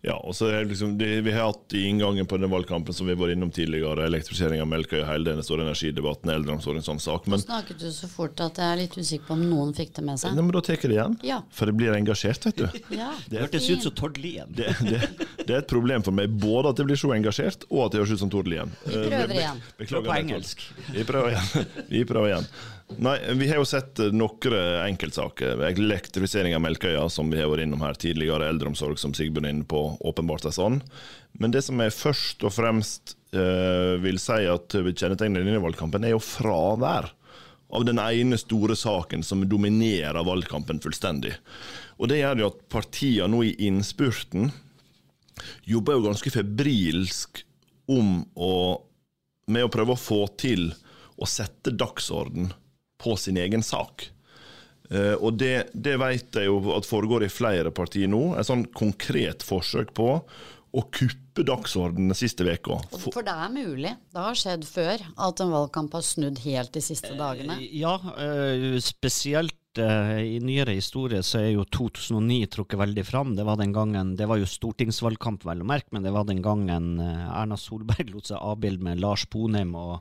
Ja, 0.04 0.14
og 0.14 0.36
så 0.36 0.46
er 0.52 0.66
liksom, 0.68 0.92
det, 0.98 1.24
Vi 1.24 1.32
har 1.32 1.48
hatt 1.48 1.72
i 1.74 1.88
inngangen 1.88 2.26
på 2.28 2.36
den 2.36 2.50
valgkampen 2.50 2.94
som 2.94 3.08
vi 3.08 3.14
var 3.18 3.32
innom 3.32 3.50
tidligere, 3.50 4.04
elektrifisering 4.06 4.60
av 4.62 4.68
Melkøya, 4.68 5.06
hele 5.08 5.32
denne 5.32 5.42
store 5.42 5.64
energidebatten, 5.64 6.30
eldreomsorg, 6.30 6.76
en 6.78 6.86
sånn 6.86 7.00
sak. 7.02 7.26
Men, 7.26 7.40
snakket 7.42 7.80
du 7.80 7.88
så 7.90 8.06
fort 8.06 8.38
at 8.44 8.60
jeg 8.60 8.76
er 8.76 8.78
litt 8.84 8.94
usikker 8.94 9.26
på 9.26 9.34
om 9.34 9.42
noen 9.48 9.72
fikk 9.74 9.96
det 9.96 10.04
med 10.06 10.20
seg. 10.20 10.36
Nei, 10.36 10.44
men 10.44 10.54
Da 10.54 10.62
tar 10.62 10.76
jeg 10.76 10.92
det 10.92 10.98
igjen, 11.00 11.18
ja. 11.26 11.40
for 11.50 11.66
det 11.66 11.74
blir 11.80 11.96
engasjert, 11.96 12.46
vet 12.46 12.62
du. 12.62 12.78
ja, 13.00 13.10
det 13.32 13.42
hørtes 13.42 13.66
ut 13.72 13.88
som 13.88 13.96
Tord 13.98 14.22
Lien. 14.22 14.54
Det, 14.54 14.70
det, 14.86 15.02
det, 15.40 15.48
er 15.48 15.58
et 15.64 15.72
problem 15.72 16.06
for 16.06 16.14
meg, 16.14 16.30
både 16.30 16.70
at 16.70 16.84
jeg 16.84 16.92
blir 16.92 17.02
så 17.02 17.10
engasjert, 17.16 17.66
og 17.72 17.88
at 17.88 17.96
det 17.96 18.04
høres 18.04 18.14
ut 18.14 18.22
som 18.22 18.30
Tord 18.30 18.52
Lien. 18.52 18.70
Vi 18.86 18.94
prøver 19.00 19.34
eh, 19.34 19.42
igjen. 19.42 19.66
Beklager 19.80 20.12
på 20.12 20.18
engelsk. 20.20 20.66
Vi 20.92 21.08
prøver 21.08 21.34
igjen. 21.34 21.70
Vi 21.96 22.06
prøver 22.06 22.34
igjen. 22.34 22.50
Nei, 22.86 23.18
Vi 23.34 23.48
har 23.50 23.58
jo 23.58 23.66
sett 23.66 23.98
eh, 23.98 24.12
noen 24.14 24.54
enkeltsaker. 24.86 25.60
Elektrifisering 25.68 26.54
av 26.54 26.62
Melkøya, 26.62 27.08
som 27.10 27.30
vi 27.32 27.40
har 27.42 27.50
vært 27.50 27.66
innom 27.66 27.82
her 27.82 27.98
tidligere. 27.98 28.46
Eldreomsorg, 28.52 28.98
som 29.00 29.14
Sigbjørn 29.16 29.48
er 29.48 29.54
inne 29.56 29.68
på. 29.68 29.82
Åpenbart 30.06 30.46
er 30.46 30.54
sånn. 30.54 30.78
Men 31.36 31.54
det 31.54 31.64
som 31.66 31.80
jeg 31.82 31.94
først 31.96 32.46
og 32.46 32.54
fremst 32.54 33.16
eh, 33.34 33.96
vil 34.02 34.20
si 34.22 34.38
at 34.48 34.76
kjennetegner 34.76 35.42
denne 35.42 35.62
valgkampen, 35.64 36.06
er 36.06 36.14
jo 36.14 36.22
fravær 36.22 37.10
av 37.74 37.84
den 37.84 37.98
ene 37.98 38.38
store 38.38 38.76
saken 38.78 39.24
som 39.26 39.42
dominerer 39.50 40.22
valgkampen 40.24 40.78
fullstendig. 40.80 41.34
Og 41.98 42.08
Det 42.12 42.20
gjør 42.20 42.44
jo 42.44 42.50
at 42.52 42.60
partiene 42.70 43.32
nå 43.32 43.42
i 43.48 43.56
innspurten 43.66 44.52
jobber 45.66 45.98
jo 45.98 46.06
ganske 46.06 46.32
febrilsk 46.32 47.42
om 47.90 48.20
å, 48.38 48.52
med 49.50 49.66
å 49.66 49.72
prøve 49.72 49.96
å 49.96 50.00
få 50.00 50.22
til 50.38 50.70
å 51.18 51.26
sette 51.28 51.74
dagsorden 51.74 52.52
på 53.02 53.16
sin 53.20 53.36
egen 53.40 53.64
sak. 53.66 54.10
Uh, 54.86 55.16
og 55.18 55.38
det, 55.40 55.68
det, 55.74 55.96
vet 55.98 56.36
jeg 56.38 56.46
jo 56.46 56.60
at 56.76 56.86
foregår 56.86 57.26
i 57.26 57.32
flere 57.32 57.72
partier 57.74 58.10
nå. 58.10 58.36
Et 58.38 58.46
sånn 58.46 58.66
konkret 58.76 59.42
forsøk 59.46 59.92
på 59.96 60.10
å 60.76 60.82
kuppe 60.92 61.44
dagsordenen 61.46 62.14
siste 62.16 62.44
uka. 62.44 62.78
For, 62.92 63.10
for 63.14 63.26
det 63.26 63.32
er 63.32 63.52
mulig. 63.52 63.92
Det 64.12 64.22
har 64.22 64.38
skjedd 64.38 64.66
før 64.68 65.06
at 65.28 65.40
en 65.42 65.54
valgkamp 65.54 65.94
har 65.96 66.04
snudd 66.04 66.42
helt 66.44 66.74
de 66.76 66.82
siste 66.84 67.14
dagene. 67.18 67.58
Uh, 67.58 67.70
ja, 67.82 67.96
uh, 67.98 68.74
spesielt 68.84 69.56
i 69.76 70.38
nyere 70.40 70.72
historie 70.72 71.18
så 71.20 71.42
er 71.42 71.50
jo 71.50 71.66
2009 71.68 72.46
trukket 72.54 72.78
veldig 72.80 73.02
fram. 73.04 73.34
Det 73.36 73.44
var 73.44 73.58
den 73.60 73.74
gangen, 73.76 74.14
det 74.16 74.24
var 74.24 74.38
jo 74.40 74.48
stortingsvalgkamp, 74.48 75.44
vel 75.44 75.60
å 75.60 75.66
merke, 75.68 75.92
men 75.92 76.06
det 76.06 76.14
var 76.14 76.24
den 76.24 76.40
gangen 76.40 76.94
Erna 76.96 77.58
Solberg 77.60 78.08
lot 78.08 78.30
seg 78.30 78.40
avbilde 78.40 78.86
med 78.86 79.02
Lars 79.04 79.26
Bonheim 79.28 79.74
og 79.76 80.00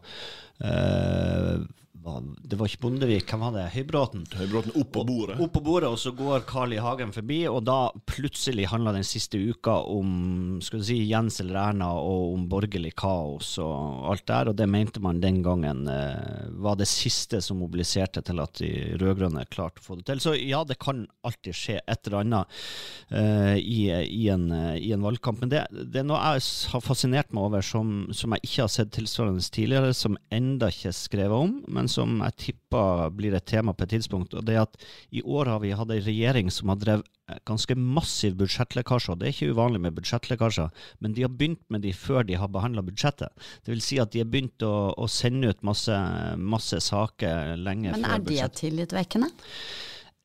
det 2.05 2.57
var 2.59 2.69
ikke 2.69 2.83
Bondevik, 2.83 3.25
hvem 3.31 3.41
var 3.41 3.53
det? 3.55 3.63
Høybråten? 3.73 4.25
Høybråten 4.37 4.75
opp 4.77 4.91
på 4.93 5.03
bordet. 5.07 5.39
Opp 5.41 5.53
på 5.55 5.61
bordet, 5.65 5.89
Og 5.89 5.97
så 5.97 6.11
går 6.13 6.43
Carl 6.45 6.73
I. 6.75 6.77
Hagen 6.85 7.09
forbi, 7.15 7.39
og 7.49 7.63
da 7.65 7.89
plutselig 8.05 8.67
handla 8.69 8.93
den 8.93 9.07
siste 9.07 9.39
uka 9.41 9.79
om 9.89 10.59
skal 10.61 10.83
du 10.83 10.85
si, 10.85 10.99
Jens 11.09 11.39
eller 11.41 11.57
Erna 11.63 11.87
og 11.97 12.35
om 12.35 12.43
borgerlig 12.51 12.91
kaos 12.99 13.55
og 13.63 14.05
alt 14.11 14.25
der, 14.29 14.51
og 14.51 14.57
det 14.59 14.67
mente 14.69 15.01
man 15.01 15.21
den 15.23 15.39
gangen 15.45 15.87
eh, 15.89 16.45
var 16.61 16.77
det 16.77 16.87
siste 16.91 17.39
som 17.41 17.57
mobiliserte 17.63 18.21
til 18.25 18.43
at 18.43 18.61
de 18.61 18.69
rød-grønne 19.01 19.47
klarte 19.49 19.81
å 19.81 19.87
få 19.87 19.97
det 19.97 20.05
til. 20.11 20.21
Så 20.21 20.35
ja, 20.37 20.61
det 20.67 20.77
kan 20.83 21.07
alltid 21.25 21.57
skje 21.57 21.79
et 21.81 22.05
eller 22.05 22.21
annet 22.21 22.61
eh, 23.09 23.57
i, 23.57 23.81
i, 23.89 24.29
en, 24.29 24.45
i, 24.77 24.93
en, 24.93 25.05
valgkamp. 25.05 25.41
Men 25.41 25.55
det, 25.55 25.65
det, 25.73 26.03
er 26.03 26.07
noe 26.07 26.21
jeg 26.35 26.45
har 26.75 26.85
fascinert 26.85 27.33
meg 27.33 27.49
over 27.49 27.65
som, 27.65 28.11
som 28.13 28.37
jeg 28.37 28.45
ikke 28.45 28.67
har 28.67 28.73
sett 28.77 28.93
tilsvarende 28.93 29.41
tidligere, 29.41 29.97
som 29.97 30.19
enda 30.29 30.69
ikke 30.69 30.93
er 30.93 30.97
skrevet 30.99 31.49
om. 31.49 31.57
men 31.65 31.89
som 31.95 32.19
jeg 32.25 32.37
tipper 32.43 33.11
blir 33.15 33.35
et 33.37 33.47
tema 33.49 33.73
på 33.73 33.85
et 33.85 33.95
tidspunkt. 33.95 34.35
og 34.35 34.45
det 34.45 34.55
er 34.55 34.65
at 34.65 34.77
I 35.11 35.23
år 35.23 35.51
har 35.53 35.61
vi 35.63 35.75
hatt 35.75 35.91
en 35.91 36.07
regjering 36.07 36.51
som 36.51 36.73
har 36.73 36.81
drevet 36.81 37.11
ganske 37.49 37.73
massiv 37.75 38.35
budsjettlekkasje. 38.37 39.15
Det 39.17 39.27
er 39.27 39.33
ikke 39.33 39.55
uvanlig 39.55 39.81
med 39.81 39.95
budsjettlekkasjer, 39.97 40.69
men 41.01 41.15
de 41.17 41.25
har 41.25 41.33
begynt 41.33 41.63
med 41.73 41.81
de 41.81 41.93
før 41.97 42.27
de 42.27 42.37
har 42.37 42.51
behandla 42.53 42.83
budsjettet. 42.85 43.33
Det 43.65 43.73
vil 43.73 43.81
si 43.81 43.97
at 44.01 44.13
de 44.13 44.21
har 44.21 44.29
begynt 44.29 44.65
å, 44.65 44.93
å 44.93 45.09
sende 45.09 45.49
ut 45.49 45.65
masse, 45.65 45.97
masse 46.37 46.81
saker 46.85 47.55
lenge 47.57 47.95
men 47.95 48.05
før 48.05 48.21
budsjettet. 48.21 48.29
Men 48.29 48.45
er 48.45 48.49
det 48.51 48.61
tillitvekkende? 48.61 49.31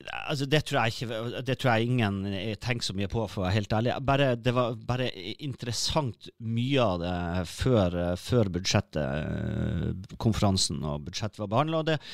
Altså, 0.00 0.46
det, 0.48 0.62
tror 0.64 0.88
ikke, 0.88 1.40
det 1.44 1.56
tror 1.60 1.74
jeg 1.74 1.90
ingen 1.90 2.22
tenker 2.62 2.86
så 2.86 2.94
mye 2.96 3.08
på, 3.10 3.26
for 3.28 3.42
å 3.42 3.44
være 3.44 3.56
helt 3.58 3.74
ærlig. 3.76 3.92
Bare, 4.08 4.28
det 4.40 4.54
var 4.56 4.78
bare 4.88 5.10
interessant 5.44 6.30
mye 6.40 6.84
av 6.84 7.02
det 7.02 7.44
før, 7.50 7.96
før 8.20 8.50
budsjettet, 8.54 10.08
konferansen 10.22 10.80
og 10.88 11.04
budsjettet 11.08 11.42
var 11.42 11.50
behandla. 11.52 11.82
Og, 11.82 12.08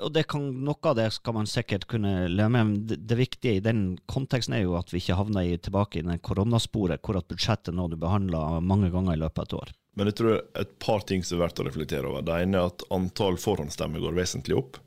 og 0.00 0.14
det 0.16 0.24
kan, 0.32 0.48
noe 0.64 0.92
av 0.92 0.96
det 0.96 1.10
skal 1.18 1.36
man 1.36 1.50
sikkert 1.50 1.84
kunne 1.92 2.14
leve 2.30 2.48
med. 2.56 2.70
Men 2.70 2.80
det, 2.88 3.02
det, 3.04 3.20
viktige 3.20 3.58
i 3.58 3.64
den 3.64 3.84
konteksten 4.08 4.56
er 4.56 4.64
jo 4.64 4.78
at 4.80 4.92
vi 4.94 5.02
ikke 5.02 5.18
havner 5.20 5.44
i, 5.44 5.58
tilbake 5.60 6.00
i 6.00 6.06
den 6.06 6.24
koronasporet 6.24 7.04
hvor 7.04 7.20
at 7.20 7.28
budsjettet 7.28 7.76
nå 7.76 7.90
du 7.92 7.98
behandler 8.00 8.64
mange 8.64 8.88
ganger 8.94 9.18
i 9.18 9.20
løpet 9.20 9.44
av 9.44 9.48
et 9.50 9.58
år. 9.60 9.74
Men 9.98 10.08
jeg 10.08 10.20
tror 10.20 10.38
et 10.56 10.76
par 10.80 11.02
ting 11.04 11.24
som 11.26 11.36
er 11.36 11.44
verdt 11.44 11.60
å 11.60 11.66
reflektere 11.66 12.08
over. 12.08 12.24
Det 12.24 12.36
ene 12.46 12.62
er 12.62 12.70
at 12.70 12.84
antall 12.94 13.36
forhåndsstemmer 13.42 14.00
går 14.00 14.16
vesentlig 14.16 14.56
opp. 14.56 14.80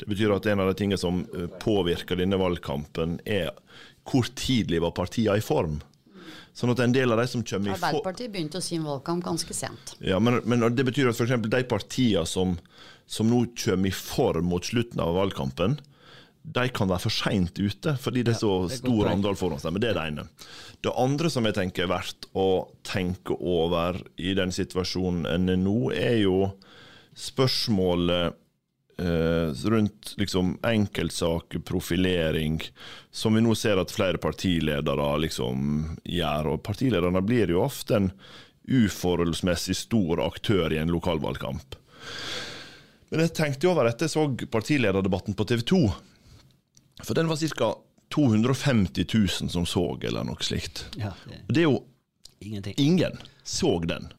Det 0.00 0.08
betyr 0.10 0.34
at 0.34 0.46
en 0.50 0.62
av 0.64 0.70
de 0.70 0.78
tingene 0.78 1.00
som 1.00 1.22
eh, 1.24 1.48
påvirker 1.62 2.18
denne 2.18 2.38
valgkampen, 2.40 3.20
er 3.24 3.52
hvor 4.04 4.26
tidlig 4.36 4.82
var 4.84 4.94
partiene 4.96 5.38
i 5.40 5.44
form. 5.44 5.78
Sånn 6.54 6.70
at 6.70 6.80
en 6.84 6.92
del 6.94 7.10
av 7.10 7.18
de 7.18 7.26
som 7.30 7.42
kommer 7.42 7.72
i 7.72 7.74
Arbeiderpartiet 7.74 8.30
begynte 8.30 8.60
sin 8.62 8.84
valgkamp 8.86 9.24
ganske 9.26 9.56
sent. 9.56 9.96
Ja, 10.04 10.20
men, 10.22 10.38
men 10.46 10.62
det 10.74 10.86
betyr 10.86 11.10
at 11.10 11.18
f.eks. 11.18 11.48
de 11.50 11.62
partiene 11.66 12.22
som, 12.30 12.54
som, 13.10 13.30
nå 13.30 13.40
kommer 13.58 13.90
i 13.90 13.94
form 13.94 14.52
mot 14.52 14.66
slutten 14.66 15.02
av 15.02 15.16
valgkampen, 15.18 15.80
de 16.44 16.66
kan 16.76 16.90
være 16.90 17.06
for 17.06 17.14
seint 17.14 17.56
ute, 17.56 17.96
fordi 17.98 18.22
det 18.22 18.34
er 18.34 18.42
så 18.42 18.52
ja, 18.66 18.76
stor 18.76 19.08
andel 19.10 19.36
forhåndsstemmer. 19.40 19.80
Det 19.80 19.90
er 19.90 19.96
det 19.96 20.06
ene. 20.12 20.26
Det 20.84 20.92
andre 21.00 21.30
som 21.32 21.48
jeg 21.48 21.56
tenker 21.56 21.86
er 21.86 21.94
verdt 21.94 22.28
å 22.36 22.48
tenke 22.84 23.34
over 23.40 24.02
i 24.20 24.36
den 24.36 24.52
situasjonen 24.54 25.24
en 25.30 25.54
er 25.54 25.58
nå, 25.58 25.78
er 25.96 26.18
jo 26.20 26.50
spørsmålet 27.18 28.36
rundt 28.96 30.14
liksom 30.20 30.58
enkeltsaker, 30.62 31.58
profilering, 31.66 32.60
som 33.10 33.34
vi 33.34 33.42
nå 33.42 33.54
ser 33.58 33.80
at 33.82 33.90
flere 33.90 34.20
partiledere 34.22 35.08
liksom 35.18 35.96
gjør. 36.04 36.54
Og 36.54 36.62
partilederne 36.66 37.22
blir 37.26 37.50
jo 37.50 37.64
ofte 37.64 37.98
en 37.98 38.10
uforholdsmessig 38.64 39.76
stor 39.76 40.22
aktør 40.24 40.72
i 40.72 40.78
en 40.80 40.92
lokalvalgkamp. 40.94 41.76
Men 43.10 43.26
jeg 43.26 43.34
tenkte 43.36 43.70
over 43.70 43.86
dette 43.86 44.06
jeg 44.06 44.14
så 44.14 44.28
partilederdebatten 44.50 45.36
på 45.38 45.46
TV 45.46 45.64
2. 45.74 45.82
For 47.04 47.18
den 47.18 47.28
var 47.30 47.38
ca. 47.38 47.74
250 48.14 49.06
000 49.10 49.50
som 49.50 49.66
så, 49.66 49.84
eller 50.06 50.26
noe 50.26 50.38
slikt. 50.44 50.86
Ja, 51.00 51.10
det... 51.26 51.42
det 51.50 51.64
er 51.64 51.68
jo 51.70 51.82
Ingenting. 52.44 52.74
Ingen 52.76 53.18
så 53.42 53.78
den. 53.80 54.10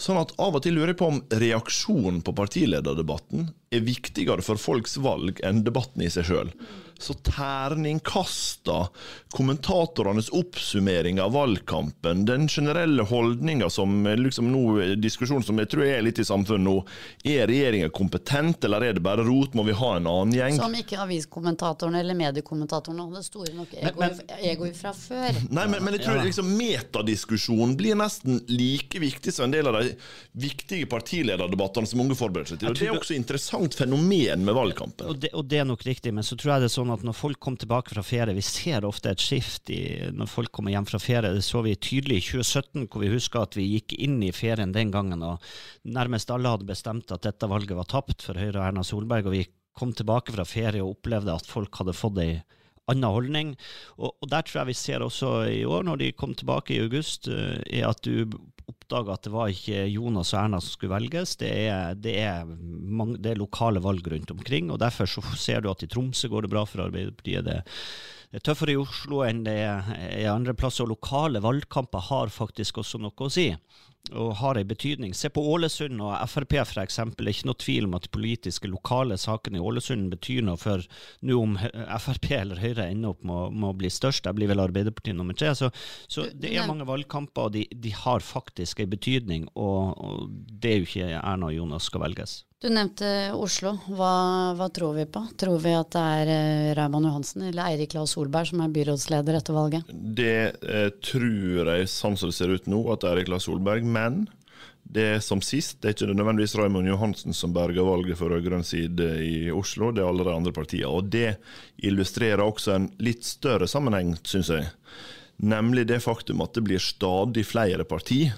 Sånn 0.00 0.16
at 0.16 0.32
av 0.40 0.56
og 0.56 0.62
til 0.64 0.78
lurer 0.78 0.94
jeg 0.94 1.00
på 1.02 1.10
om 1.12 1.18
reaksjonen 1.42 2.22
på 2.24 2.32
partilederdebatten 2.38 3.50
er 3.74 3.84
viktigere 3.84 4.44
for 4.44 4.60
folks 4.60 4.96
valg 5.04 5.42
enn 5.44 5.60
debatten 5.66 6.06
i 6.06 6.08
seg 6.12 6.30
sjøl. 6.30 6.52
Så 7.00 7.14
terningkasta, 7.14 8.88
kommentatorenes 9.32 10.28
oppsummering 10.36 11.20
av 11.20 11.32
valgkampen, 11.32 12.24
den 12.28 12.48
generelle 12.48 13.02
holdninga 13.08 13.70
som 13.70 14.04
liksom 14.04 14.50
nå 14.52 14.94
diskusjonen 15.00 15.44
som 15.46 15.58
jeg 15.62 15.70
tror 15.72 15.86
er 15.86 16.02
litt 16.04 16.20
i 16.20 16.26
samfunnet 16.28 16.66
nå, 16.66 16.76
er 17.24 17.46
regjeringa 17.48 17.88
kompetent, 17.94 18.64
eller 18.68 18.84
er 18.84 18.98
det 18.98 19.04
bare 19.04 19.24
rot, 19.24 19.54
må 19.56 19.64
vi 19.64 19.76
ha 19.76 19.94
en 19.96 20.08
annen 20.10 20.34
gjeng? 20.36 20.58
Som 20.60 20.76
ikke 20.76 21.00
aviskommentatorene 21.04 22.02
eller 22.02 22.18
mediekommentatorene 22.18 23.06
hadde 23.08 23.24
store 23.26 23.54
nok 23.56 23.72
ego 23.80 24.70
fra 24.76 24.92
før. 24.96 25.40
Nei, 25.48 25.66
men, 25.72 25.80
men 25.86 25.96
jeg 25.96 26.04
tror 26.04 26.20
liksom 26.26 26.52
metadiskusjonen 26.58 27.76
blir 27.80 27.98
nesten 27.98 28.42
like 28.50 29.00
viktig 29.00 29.32
som 29.34 29.48
en 29.48 29.56
del 29.56 29.70
av 29.70 29.80
de 29.80 29.94
viktige 30.32 30.88
partilederdebattene 30.90 31.88
som 31.88 32.04
unge 32.04 32.18
forbereder 32.18 32.54
seg 32.54 32.62
til. 32.62 32.70
Og 32.70 32.78
Det 32.78 32.88
er 32.88 32.96
også 32.98 33.14
et 33.14 33.22
interessant 33.22 33.76
fenomen 33.78 34.44
med 34.44 34.56
valgkampen. 34.56 35.08
Og 35.10 35.20
det, 35.22 35.32
og 35.36 35.48
det 35.50 35.62
er 35.62 35.68
nok 35.68 35.84
riktig, 35.86 36.12
men 36.16 36.26
så 36.26 36.38
tror 36.38 36.56
jeg 36.56 36.66
det 36.66 36.70
er 36.70 36.76
sånn 36.76 36.89
at 36.94 37.04
når 37.06 37.16
folk 37.16 37.40
kom 37.42 37.56
tilbake 37.60 37.94
fra 37.94 38.02
ferie 38.04 38.34
Vi 38.36 38.44
ser 38.44 38.86
ofte 38.88 39.12
et 39.12 39.22
skift 39.22 39.70
i, 39.72 39.80
når 40.14 40.30
folk 40.30 40.52
kommer 40.52 40.74
hjem 40.74 40.88
fra 40.88 41.00
ferie. 41.02 41.32
Det 41.34 41.44
så 41.46 41.62
vi 41.66 41.76
tydelig 41.76 42.20
i 42.20 42.26
2017, 42.26 42.86
hvor 42.90 43.04
vi 43.04 43.12
husker 43.14 43.42
at 43.42 43.56
vi 43.58 43.68
gikk 43.76 43.96
inn 43.98 44.20
i 44.22 44.32
ferien 44.34 44.74
den 44.74 44.92
gangen 44.94 45.22
og 45.26 45.50
nærmest 45.84 46.30
alle 46.30 46.52
hadde 46.52 46.68
bestemt 46.68 47.12
at 47.14 47.24
dette 47.26 47.48
valget 47.50 47.76
var 47.78 47.88
tapt 47.90 48.26
for 48.26 48.38
Høyre 48.38 48.58
og 48.58 48.66
Erna 48.68 48.84
Solberg. 48.86 49.26
og 49.26 49.36
vi 49.36 49.46
kom 49.76 49.92
tilbake 49.96 50.34
fra 50.34 50.44
ferie 50.44 50.82
og 50.82 50.96
opplevde 50.96 51.34
at 51.34 51.48
folk 51.48 51.80
hadde 51.80 51.96
fått 51.96 52.18
ei 52.22 52.32
annen 52.90 53.10
holdning. 53.10 53.52
Og, 53.98 54.12
og, 54.12 54.30
der 54.32 54.46
tror 54.46 54.62
jeg 54.62 54.72
vi 54.72 54.78
ser 54.80 55.04
også 55.06 55.34
i 55.50 55.64
år, 55.64 55.86
når 55.88 56.02
de 56.02 56.12
kom 56.12 56.34
tilbake 56.36 56.76
i 56.76 56.82
august, 56.84 57.30
uh, 57.30 57.58
er 57.66 57.88
at 57.90 58.02
du 58.06 58.26
oppdaga 58.70 59.16
at 59.16 59.26
det 59.26 59.32
var 59.34 59.50
ikke 59.50 59.84
Jonas 59.90 60.32
og 60.34 60.40
Erna 60.44 60.60
som 60.62 60.74
skulle 60.74 60.94
velges. 60.94 61.36
Det 61.40 61.50
er, 61.66 61.98
det, 61.98 62.16
er 62.22 62.46
mange, 62.46 63.18
det 63.22 63.34
er, 63.34 63.40
lokale 63.40 63.82
valg 63.82 64.06
rundt 64.12 64.30
omkring. 64.34 64.70
og 64.70 64.80
Derfor 64.82 65.10
så 65.10 65.24
ser 65.38 65.62
du 65.62 65.70
at 65.72 65.82
i 65.82 65.90
Tromsø 65.90 66.30
går 66.30 66.46
det 66.46 66.52
bra 66.52 66.64
for 66.68 66.84
Arbeiderpartiet. 66.86 67.46
Det, 67.46 67.58
det 68.30 68.40
er 68.40 68.46
tøffere 68.46 68.76
i 68.76 68.80
Oslo 68.80 69.24
enn 69.26 69.44
det 69.46 69.58
er 69.58 70.30
andre 70.30 70.54
plasser. 70.54 70.86
og 70.86 70.94
Lokale 70.94 71.42
valgkamper 71.42 72.10
har 72.10 72.34
faktisk 72.34 72.82
også 72.82 73.02
noe 73.02 73.26
å 73.26 73.32
si 73.32 73.50
og 74.12 74.34
har 74.40 74.58
en 74.58 74.68
betydning. 74.68 75.14
Se 75.14 75.30
på 75.32 75.42
Ålesund 75.52 76.00
og 76.02 76.14
Frp 76.30 76.56
f.eks. 76.62 76.98
Det 77.16 77.24
er 77.24 77.32
ikke 77.32 77.50
noe 77.50 77.60
tvil 77.60 77.88
om 77.88 77.96
at 77.98 78.06
de 78.06 78.12
politiske 78.14 78.70
lokale 78.70 79.18
sakene 79.20 79.60
i 79.60 79.64
Ålesund 79.64 80.10
betyr 80.12 80.44
noe 80.46 80.60
for 80.60 80.84
nå 81.26 81.38
om 81.40 81.56
Frp 81.58 82.30
eller 82.36 82.60
Høyre 82.62 82.88
ender 82.90 83.14
opp 83.14 83.24
med, 83.26 83.64
å 83.70 83.72
bli 83.76 83.90
størst. 83.92 84.26
Der 84.26 84.36
blir 84.36 84.50
vel 84.50 84.62
Arbeiderpartiet 84.62 85.18
nummer 85.18 85.36
tre. 85.36 85.54
Så, 85.58 85.70
så 86.10 86.26
det 86.34 86.54
er 86.54 86.68
mange 86.68 86.88
valgkamper, 86.88 87.48
og 87.48 87.56
de, 87.56 87.66
de 87.70 87.94
har 87.94 88.24
faktisk 88.24 88.82
en 88.82 88.92
betydning. 88.92 89.48
Og, 89.54 89.96
og, 89.96 90.30
det 90.60 90.72
er 90.72 90.80
jo 90.80 90.88
ikke 90.88 91.10
Erna 91.20 91.50
og 91.50 91.58
Jonas 91.58 91.90
skal 91.90 92.04
velges. 92.08 92.40
Du 92.60 92.68
nevnte 92.68 93.32
Oslo. 93.32 93.70
Hva, 93.88 94.52
hva, 94.52 94.66
tror 94.68 94.92
vi 94.98 95.06
på? 95.08 95.22
Tror 95.40 95.62
vi 95.64 95.70
at 95.72 95.94
det 95.94 96.00
er 96.00 96.28
uh, 96.28 96.72
Raymond 96.76 97.08
Johansen 97.08 97.46
eller 97.48 97.70
Eirik 97.70 97.94
Lahl 97.96 98.08
Solberg 98.10 98.50
som 98.50 98.60
er 98.60 98.74
byrådsleder 98.74 99.38
etter 99.38 99.56
valget? 99.56 99.88
Det 99.88 100.34
eh, 100.60 100.90
tror 101.00 101.70
jeg, 101.72 101.88
sånn 101.88 102.18
som 102.20 102.28
det 102.28 102.36
ser 102.36 102.52
ut 102.52 102.68
nå, 102.68 102.82
at 102.92 103.00
det 103.00 103.08
er 103.08 103.14
Eirik 103.14 103.30
Lahl 103.32 103.40
Solberg. 103.40 103.88
Men 103.88 104.26
det 104.84 105.06
er 105.14 105.24
som 105.24 105.40
sist. 105.40 105.78
Det 105.80 105.88
er 105.88 105.96
ikke 105.96 106.10
nødvendigvis 106.12 106.58
Raymond 106.60 106.92
Johansen 106.92 107.38
som 107.38 107.56
berger 107.56 107.88
valget 107.88 108.20
for 108.20 108.28
rød-grønn 108.28 108.68
side 108.68 109.08
i 109.24 109.34
Oslo, 109.56 109.88
det 109.96 110.04
er 110.04 110.12
alle 110.12 110.28
de 110.28 110.36
andre 110.36 110.52
partiene. 110.52 110.92
Og 110.92 111.08
det 111.08 111.38
illustrerer 111.80 112.44
også 112.44 112.76
en 112.76 112.90
litt 113.00 113.24
større 113.24 113.70
sammenheng, 113.72 114.18
syns 114.20 114.52
jeg. 114.52 114.68
Nemlig 115.40 115.88
det 115.88 116.02
faktum 116.04 116.44
at 116.44 116.52
det 116.52 116.66
blir 116.68 116.88
stadig 116.90 117.48
flere 117.48 117.88
partier 117.88 118.36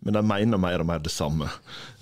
men 0.00 0.16
de 0.16 0.22
mener 0.26 0.60
mer 0.60 0.82
og 0.82 0.88
mer 0.88 1.02
det 1.04 1.12
samme. 1.14 1.48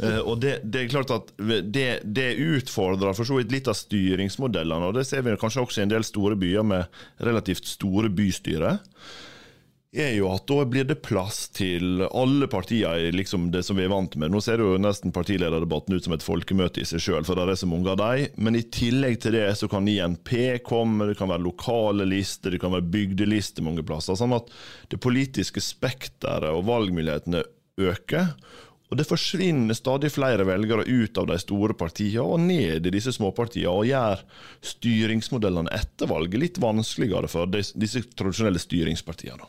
Uh, 0.00 0.20
og 0.22 0.40
det, 0.42 0.58
det, 0.64 0.84
er 0.84 0.92
klart 0.92 1.14
at 1.14 1.32
det, 1.38 1.88
det 2.04 2.28
utfordrer 2.38 3.16
for 3.16 3.28
så 3.28 3.38
vidt 3.40 3.54
litt 3.54 3.70
av 3.70 3.78
styringsmodellene, 3.78 4.90
og 4.90 4.98
det 4.98 5.06
ser 5.08 5.24
vi 5.26 5.38
kanskje 5.40 5.64
også 5.64 5.82
i 5.82 5.86
en 5.88 5.94
del 5.96 6.06
store 6.06 6.38
byer 6.38 6.66
med 6.66 7.00
relativt 7.26 7.66
store 7.70 8.12
bystyre 8.12 8.78
er 9.96 10.12
jo 10.18 10.28
at 10.28 10.44
da 10.48 10.64
blir 10.68 10.84
det 10.84 10.98
plass 11.04 11.46
til 11.56 12.02
alle 12.06 12.48
partier 12.50 13.08
i 13.08 13.12
liksom 13.14 13.48
det 13.54 13.62
som 13.64 13.78
vi 13.78 13.86
er 13.86 13.92
vant 13.92 14.14
med. 14.20 14.30
Nå 14.32 14.40
ser 14.44 14.60
jo 14.60 14.76
nesten 14.80 15.14
partilederdebatten 15.14 15.96
ut 15.96 16.04
som 16.04 16.14
et 16.14 16.24
folkemøte 16.24 16.82
i 16.82 16.88
seg 16.88 17.02
sjøl, 17.02 17.24
for 17.24 17.38
det 17.38 17.46
er 17.48 17.60
så 17.62 17.68
mange 17.70 17.88
av 17.92 18.00
dem. 18.00 18.26
Men 18.36 18.58
i 18.58 18.64
tillegg 18.68 19.20
til 19.22 19.38
det 19.38 19.46
så 19.58 19.68
kan 19.70 19.88
INP 19.88 20.34
komme, 20.66 21.08
det 21.08 21.16
kan 21.18 21.32
være 21.32 21.46
lokale 21.46 22.04
lister, 22.08 22.52
det 22.52 22.60
kan 22.62 22.74
være 22.76 22.90
bygdelister 22.92 23.64
mange 23.64 23.84
plasser. 23.86 24.18
Sånn 24.18 24.36
at 24.36 24.52
det 24.92 25.00
politiske 25.00 25.62
spekteret 25.64 26.52
og 26.52 26.68
valgmulighetene 26.68 27.46
øker. 27.78 28.34
Og 28.88 28.96
det 28.96 29.04
forsvinner 29.04 29.76
stadig 29.76 30.10
flere 30.14 30.46
velgere 30.48 30.86
ut 30.88 31.18
av 31.20 31.28
de 31.28 31.36
store 31.40 31.76
partiene 31.76 32.24
og 32.24 32.40
ned 32.40 32.88
i 32.88 32.92
disse 32.94 33.12
småpartiene, 33.12 33.68
og 33.68 33.88
gjør 33.88 34.22
styringsmodellene 34.64 35.72
etter 35.76 36.08
valget 36.08 36.40
litt 36.40 36.60
vanskeligere 36.62 37.28
for 37.28 37.50
disse 37.52 38.04
tradisjonelle 38.16 38.62
styringspartiene. 38.62 39.48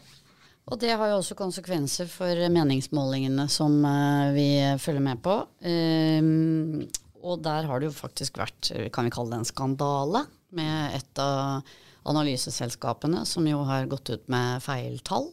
Og 0.69 0.77
det 0.77 0.91
har 0.93 1.09
jo 1.09 1.21
også 1.21 1.37
konsekvenser 1.39 2.09
for 2.11 2.49
meningsmålingene 2.53 3.47
som 3.49 3.79
eh, 3.89 4.33
vi 4.35 4.49
følger 4.77 5.01
med 5.01 5.21
på. 5.25 5.39
Um, 5.65 6.83
og 7.25 7.41
der 7.43 7.65
har 7.65 7.79
det 7.79 7.89
jo 7.89 7.95
faktisk 7.95 8.37
vært, 8.39 8.69
kan 8.93 9.07
vi 9.07 9.13
kalle 9.13 9.33
det 9.33 9.39
en 9.41 9.49
skandale, 9.49 10.27
med 10.55 10.95
et 10.97 11.21
av 11.21 11.65
analyseselskapene 12.09 13.25
som 13.27 13.45
jo 13.45 13.59
har 13.67 13.89
gått 13.89 14.09
ut 14.13 14.29
med 14.31 14.63
feil 14.65 14.97
tall. 15.05 15.27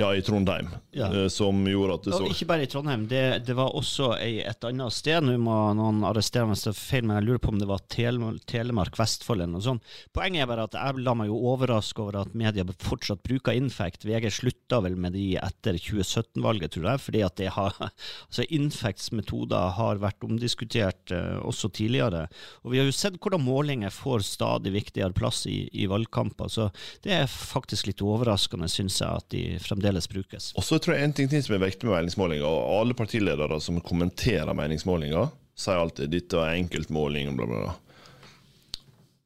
Ja, 0.00 0.10
i 0.16 0.22
Trondheim, 0.24 0.68
ja. 0.96 1.08
Eh, 1.12 1.28
som 1.28 1.60
gjorde 1.68 1.98
at 1.98 2.06
det 2.08 2.16
så 2.16 2.28
Ikke 2.30 2.48
bare 2.48 2.64
i 2.64 2.70
Trondheim, 2.70 3.04
det, 3.10 3.44
det 3.46 3.54
var 3.58 3.74
også 3.76 4.14
ei, 4.16 4.40
et 4.46 4.64
annet 4.66 4.94
sted. 4.94 5.20
Nå 5.24 5.36
må 5.42 5.56
noen 5.76 6.02
arrestere 6.08 6.48
meg 6.48 6.56
hvis 6.56 6.66
det 6.66 6.72
er 6.72 6.78
feil, 6.78 7.06
men 7.06 7.18
jeg 7.18 7.26
lurer 7.28 7.42
på 7.44 7.52
om 7.52 7.60
det 7.60 7.68
var 7.68 7.84
Tele 7.92 8.32
Telemark, 8.48 8.96
Vestfold 9.00 9.42
eller 9.42 9.52
noe 9.58 9.64
sånt. 9.64 9.92
Poenget 10.16 10.44
er 10.44 10.50
bare 10.50 10.66
at 10.68 10.76
jeg 10.78 11.04
la 11.04 11.14
meg 11.18 11.30
jo 11.30 11.38
overraske 11.52 12.02
over 12.02 12.20
at 12.22 12.34
media 12.38 12.64
fortsatt 12.80 13.22
bruker 13.26 13.56
Infect. 13.56 14.06
VG 14.08 14.30
slutta 14.34 14.80
vel 14.84 14.96
med 15.00 15.14
de 15.16 15.26
etter 15.40 15.78
2017-valget, 15.80 16.74
tror 16.76 16.90
jeg, 16.92 17.04
fordi 17.04 17.24
at 17.26 17.36
det 17.40 17.52
har, 17.56 17.76
altså 18.28 18.46
Infects 18.48 19.10
metoder 19.16 19.76
har 19.76 20.00
vært 20.02 20.24
omdiskutert 20.26 21.14
uh, 21.14 21.38
også 21.46 21.70
tidligere. 21.76 22.26
Og 22.64 22.74
vi 22.74 22.80
har 22.80 22.88
jo 22.88 22.96
sett 22.96 23.20
hvordan 23.20 23.44
målinger 23.44 23.92
får 23.94 24.24
stadig 24.26 24.74
viktigere 24.74 25.16
plass 25.16 25.44
i, 25.50 25.64
i 25.72 25.88
valgkamper, 25.90 26.48
så 26.50 26.70
det 27.04 27.14
er 27.16 27.30
faktisk 27.30 27.90
litt 27.90 28.04
overraskende, 28.04 28.68
syns 28.70 29.00
jeg, 29.02 29.10
at 29.10 29.30
de 29.34 29.44
fremdeles 29.62 29.89
fremdeles 29.90 30.08
brukes. 30.08 30.52
Og 30.56 30.64
så 30.64 30.78
tror 30.78 30.96
jeg 30.96 31.04
en 31.04 31.12
ting 31.12 31.42
som 31.42 31.54
er 31.54 31.64
viktig 31.64 31.86
med 31.88 31.96
meningsmålinger, 31.96 32.46
og 32.46 32.80
alle 32.80 32.94
partiledere 32.94 33.60
som 33.60 33.80
kommenterer 33.80 34.54
meningsmålinger, 34.54 35.30
sier 35.56 35.80
alltid 35.80 36.10
dette 36.10 36.36
er 36.38 36.56
enkeltmåling 36.56 37.28
og 37.30 37.36
bla, 37.36 37.46
bla, 37.46 37.60
bla. 37.64 37.74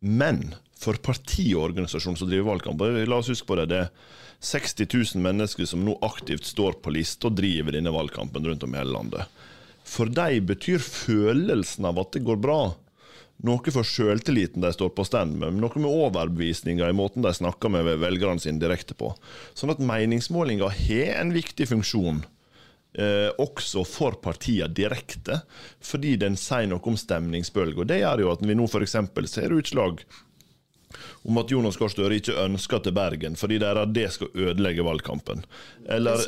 Men 0.00 0.54
for 0.76 0.96
parti 1.00 1.54
og 1.54 1.70
organisasjon 1.70 2.16
som 2.16 2.28
driver 2.28 2.50
valgkamp, 2.52 2.80
la 2.80 3.16
oss 3.16 3.30
huske 3.30 3.46
på 3.48 3.56
det, 3.56 3.68
det 3.70 3.84
er 3.84 3.92
60 4.44 4.88
000 5.14 5.22
mennesker 5.24 5.68
som 5.68 5.84
nå 5.84 5.96
aktivt 6.04 6.44
står 6.44 6.80
på 6.82 6.92
liste 6.92 7.28
og 7.28 7.38
driver 7.38 7.72
denne 7.72 7.92
valgkampen 7.94 8.44
rundt 8.44 8.64
om 8.66 8.74
i 8.74 8.80
hele 8.80 8.92
landet. 8.92 9.44
For 9.84 10.08
dem 10.08 10.48
betyr 10.48 10.80
følelsen 10.80 11.86
av 11.88 12.00
at 12.00 12.12
det 12.16 12.24
går 12.24 12.40
bra, 12.40 12.74
noe 13.44 13.72
for 13.74 13.86
sjøltilliten 13.86 14.62
de 14.62 14.70
står 14.72 14.92
på 14.94 15.06
stand 15.06 15.34
med, 15.40 15.58
noe 15.58 15.80
med 15.80 15.90
overbevisninga 15.90 16.88
i 16.88 16.96
måten 16.96 17.24
de 17.24 17.32
snakker 17.34 17.72
med 17.72 17.88
velgerne 18.02 18.40
sine 18.40 18.62
direkte 18.62 18.96
på. 18.98 19.10
Sånn 19.58 19.74
at 19.74 19.82
meningsmålinga 19.82 20.70
har 20.70 21.18
en 21.18 21.34
viktig 21.34 21.68
funksjon. 21.72 22.22
Eh, 22.94 23.30
også 23.42 23.82
for 23.88 24.14
partiene 24.22 24.70
direkte, 24.70 25.40
fordi 25.82 26.14
den 26.22 26.38
sier 26.38 26.68
noe 26.70 26.84
om 26.86 26.98
stemningsbølga. 26.98 27.88
Det 27.90 27.98
gjør 28.04 28.22
jo 28.22 28.30
at 28.36 28.44
vi 28.46 28.54
nå 28.54 28.68
f.eks. 28.70 28.94
ser 29.32 29.56
utslag 29.56 30.04
om 31.24 31.40
at 31.40 31.50
Jonas 31.50 31.78
Gahr 31.80 31.92
Støre 31.92 32.18
ikke 32.20 32.36
ønsker 32.44 32.84
til 32.84 32.96
Bergen 32.96 33.38
fordi 33.38 33.58
de 33.62 33.68
er 33.68 33.80
at 33.82 33.94
det 33.94 34.08
skal 34.14 34.30
ødelegge 34.34 34.86
valgkampen. 34.86 35.44
Eller, 35.88 36.20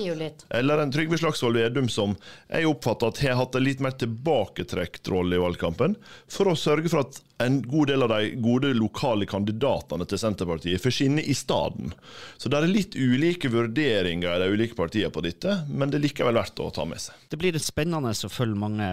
eller 0.51 0.83
en 0.83 0.93
Trygve 0.93 1.19
Slagsvold 1.21 1.59
Vedum 1.59 1.89
som 1.93 2.17
jeg 2.51 2.69
oppfatter 2.69 3.13
at 3.13 3.23
har 3.25 3.41
hatt 3.41 3.57
en 3.57 3.67
litt 3.67 3.83
mer 3.85 3.97
tilbaketrukket 3.99 5.11
rolle 5.13 5.39
i 5.39 5.43
valgkampen, 5.43 5.97
for 6.31 6.51
å 6.51 6.59
sørge 6.59 6.93
for 6.93 7.05
at 7.05 7.21
en 7.43 7.59
god 7.63 7.91
del 7.91 8.05
av 8.07 8.13
de 8.15 8.31
gode 8.41 8.71
lokale 8.77 9.27
kandidatene 9.29 10.07
til 10.09 10.21
Senterpartiet 10.21 10.83
forsvinner 10.83 11.27
i 11.27 11.35
staden. 11.37 11.93
Så 12.41 12.49
det 12.53 12.59
er 12.59 12.71
litt 12.71 12.97
ulike 12.97 13.51
vurderinger 13.53 14.33
i 14.33 14.41
de 14.41 14.49
ulike 14.55 14.79
partiene 14.79 15.13
på 15.13 15.25
dette, 15.25 15.59
men 15.69 15.93
det 15.93 16.01
er 16.01 16.07
likevel 16.07 16.39
verdt 16.39 16.63
å 16.65 16.71
ta 16.75 16.87
med 16.89 17.03
seg. 17.03 17.19
Det 17.29 17.41
blir 17.41 17.59
spennende 17.61 18.15
å 18.15 18.33
følge 18.33 18.61
mange, 18.61 18.89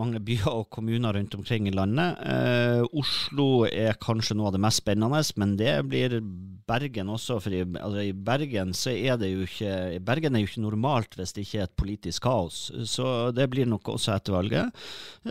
mange 0.00 0.22
byer 0.24 0.48
og 0.52 0.70
kommuner 0.72 1.16
rundt 1.16 1.36
omkring 1.36 1.68
i 1.68 1.74
landet. 1.74 2.22
Eh, 2.24 2.84
Oslo 2.96 3.66
er 3.68 4.00
kanskje 4.00 4.38
noe 4.38 4.48
av 4.50 4.56
det 4.56 4.64
mest 4.64 4.84
spennende, 4.84 5.20
men 5.40 5.56
det 5.60 5.74
blir 5.90 6.20
Bergen 6.70 7.10
også. 7.10 7.38
For 7.42 7.54
i, 7.54 7.62
altså, 7.64 8.04
i 8.06 8.14
Bergen 8.14 8.74
er 8.92 9.18
det 9.20 9.32
jo 9.32 9.46
ikke 9.46 10.00
Bergen 10.06 10.36
er 10.36 10.44
jo 10.44 10.50
ikke 10.50 10.64
normalt 10.64 11.16
hvis 11.18 11.34
det 11.34 11.44
ikke 11.46 11.58
er 11.58 11.68
et 11.68 11.78
politisk 11.82 12.26
kaos. 12.28 12.60
Så 12.88 13.06
det 13.36 13.48
blir 13.52 13.68
nok 13.68 13.92
også 13.96 14.14
etter 14.14 14.36
valget. 14.36 14.84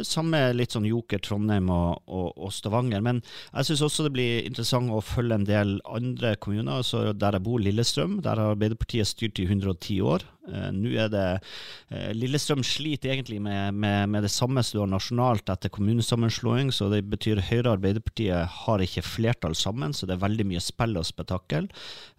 Samme 0.07 0.41
litt 0.55 0.75
sånn 0.75 0.87
joker 0.89 1.21
Trondheim 1.23 1.71
og, 1.73 2.03
og, 2.19 2.33
og 2.37 2.53
Stavanger. 2.53 3.03
Men 3.05 3.21
jeg 3.23 3.69
syns 3.69 3.85
også 3.87 4.07
det 4.07 4.13
blir 4.15 4.47
interessant 4.47 4.91
å 4.93 5.03
følge 5.03 5.39
en 5.39 5.47
del 5.47 5.77
andre 5.87 6.35
kommuner. 6.41 6.83
Så 6.85 7.09
der 7.13 7.37
jeg 7.37 7.45
bor, 7.45 7.61
Lillestrøm, 7.63 8.19
der 8.25 8.41
har 8.41 8.55
Arbeiderpartiet 8.55 9.09
styrt 9.09 9.41
i 9.41 9.47
110 9.47 9.99
år. 10.05 10.25
Uh, 10.49 10.69
Nå 10.73 10.93
er 10.97 11.11
det 11.13 11.25
uh, 11.39 12.09
Lillestrøm 12.17 12.63
sliter 12.65 13.13
egentlig 13.13 13.39
med, 13.43 13.75
med, 13.77 14.09
med 14.09 14.25
det 14.25 14.31
samme 14.33 14.63
som 14.65 14.77
du 14.77 14.81
har 14.83 14.91
nasjonalt 14.95 15.51
etter 15.51 15.71
kommunesammenslåing, 15.73 16.71
så 16.73 16.89
det 16.93 17.03
betyr 17.11 17.43
Høyre 17.49 17.67
og 17.67 17.75
Arbeiderpartiet 17.77 18.57
har 18.63 18.85
ikke 18.85 19.05
flertall 19.05 19.57
sammen, 19.57 19.93
så 19.93 20.09
det 20.09 20.17
er 20.17 20.25
veldig 20.25 20.47
mye 20.49 20.63
spill 20.63 20.97
og 20.99 21.07
spetakkel. 21.07 21.69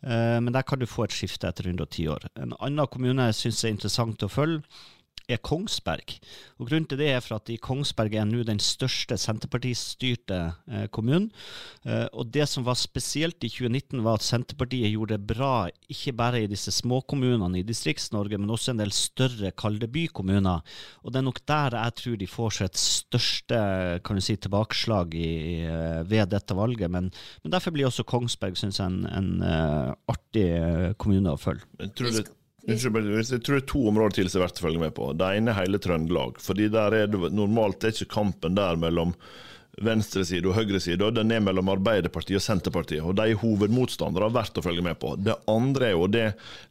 Uh, 0.04 0.38
men 0.38 0.54
der 0.54 0.66
kan 0.66 0.80
du 0.80 0.88
få 0.90 1.08
et 1.08 1.16
skifte 1.16 1.50
etter 1.50 1.70
110 1.72 2.08
år. 2.14 2.30
En 2.38 2.54
annen 2.58 2.90
kommune 2.90 3.30
jeg 3.30 3.40
syns 3.42 3.64
er 3.64 3.74
interessant 3.74 4.26
å 4.26 4.30
følge 4.30 4.62
er 5.30 5.42
Kongsberg. 5.44 6.16
Og 6.60 6.68
Grunnen 6.68 6.88
til 6.90 7.00
det 7.00 7.10
er 7.14 7.22
for 7.24 7.38
at 7.38 7.50
i 7.52 7.58
Kongsberg 7.60 8.14
er 8.18 8.26
nå 8.28 8.42
den 8.46 8.60
største 8.62 9.16
senterpartistyrte 9.20 10.40
eh, 10.68 10.86
kommunen. 10.92 11.30
Eh, 11.84 12.06
og 12.12 12.32
Det 12.34 12.46
som 12.48 12.66
var 12.66 12.78
spesielt 12.78 13.42
i 13.44 13.50
2019, 13.50 14.02
var 14.04 14.18
at 14.18 14.26
Senterpartiet 14.26 14.92
gjorde 14.92 15.16
det 15.16 15.28
bra, 15.30 15.68
ikke 15.90 16.14
bare 16.16 16.42
i 16.44 16.50
disse 16.50 16.72
småkommunene 16.74 17.60
i 17.60 17.66
Distrikts-Norge, 17.66 18.38
men 18.38 18.52
også 18.52 18.74
en 18.74 18.82
del 18.82 18.92
større 18.94 19.52
kalde 19.56 19.88
bykommuner. 19.88 20.60
Og 21.04 21.12
Det 21.12 21.20
er 21.20 21.26
nok 21.26 21.40
der 21.46 21.78
jeg 21.80 21.96
tror 22.00 22.16
de 22.16 22.30
får 22.30 22.50
sitt 22.58 22.80
største 22.80 23.60
kan 24.04 24.18
du 24.18 24.24
si, 24.24 24.36
tilbakeslag 24.36 25.14
i, 25.14 25.30
eh, 25.66 26.02
ved 26.08 26.30
dette 26.34 26.56
valget. 26.56 26.90
Men, 26.90 27.10
men, 27.42 27.52
derfor 27.52 27.74
blir 27.74 27.88
også 27.88 28.06
Kongsberg 28.08 28.58
synes 28.58 28.80
jeg, 28.80 28.86
en, 28.86 29.06
en 29.06 29.30
uh, 29.42 29.94
artig 30.10 30.48
kommune 31.00 31.32
å 31.32 31.40
følge. 31.40 31.66
Men 31.78 31.94
tror 31.94 32.14
det 32.14 32.28
jeg 32.68 32.80
tror 32.82 33.56
det 33.56 33.62
er 33.62 33.68
to 33.68 33.84
områder 33.88 34.18
til 34.18 34.28
som 34.30 34.40
er 34.40 34.46
verdt 34.46 34.58
å 34.60 34.64
følge 34.66 34.82
med 34.82 34.92
på. 34.96 35.12
Det 35.16 35.30
ene 35.36 35.52
er 35.52 35.62
hele 35.62 35.80
Trøndelag. 35.80 36.40
fordi 36.40 36.68
der 36.68 36.96
er 36.96 37.06
det 37.08 37.30
Normalt 37.32 37.84
er 37.84 37.94
ikke 37.94 38.14
kampen 38.20 38.58
der 38.58 38.76
mellom 38.80 39.14
venstreside 39.80 40.48
og 40.50 40.58
høyreside, 40.58 41.08
den 41.14 41.30
er 41.32 41.40
mellom 41.40 41.70
Arbeiderpartiet 41.72 42.40
og 42.40 42.44
Senterpartiet. 42.44 43.02
og 43.06 43.14
De 43.16 43.30
er 43.30 43.40
hovedmotstandere 43.40 44.28
verdt 44.34 44.58
å 44.60 44.64
følge 44.64 44.84
med 44.84 44.98
på. 45.00 45.14
Det 45.16 45.38
andre 45.48 45.88
er 45.88 45.94
jo 45.94 46.08
det, 46.10 46.26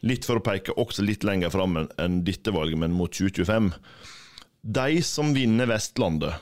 litt 0.05 0.27
for 0.27 0.39
å 0.39 0.45
peke 0.45 0.75
også 0.77 1.05
litt 1.05 1.25
lenger 1.25 1.49
fram 1.53 1.79
enn 1.81 2.21
dette 2.27 2.53
valget, 2.53 2.77
men 2.83 2.93
mot 2.93 3.11
2025. 3.11 3.71
De 4.61 5.01
som 5.05 5.33
vinner 5.33 5.69
Vestlandet, 5.71 6.37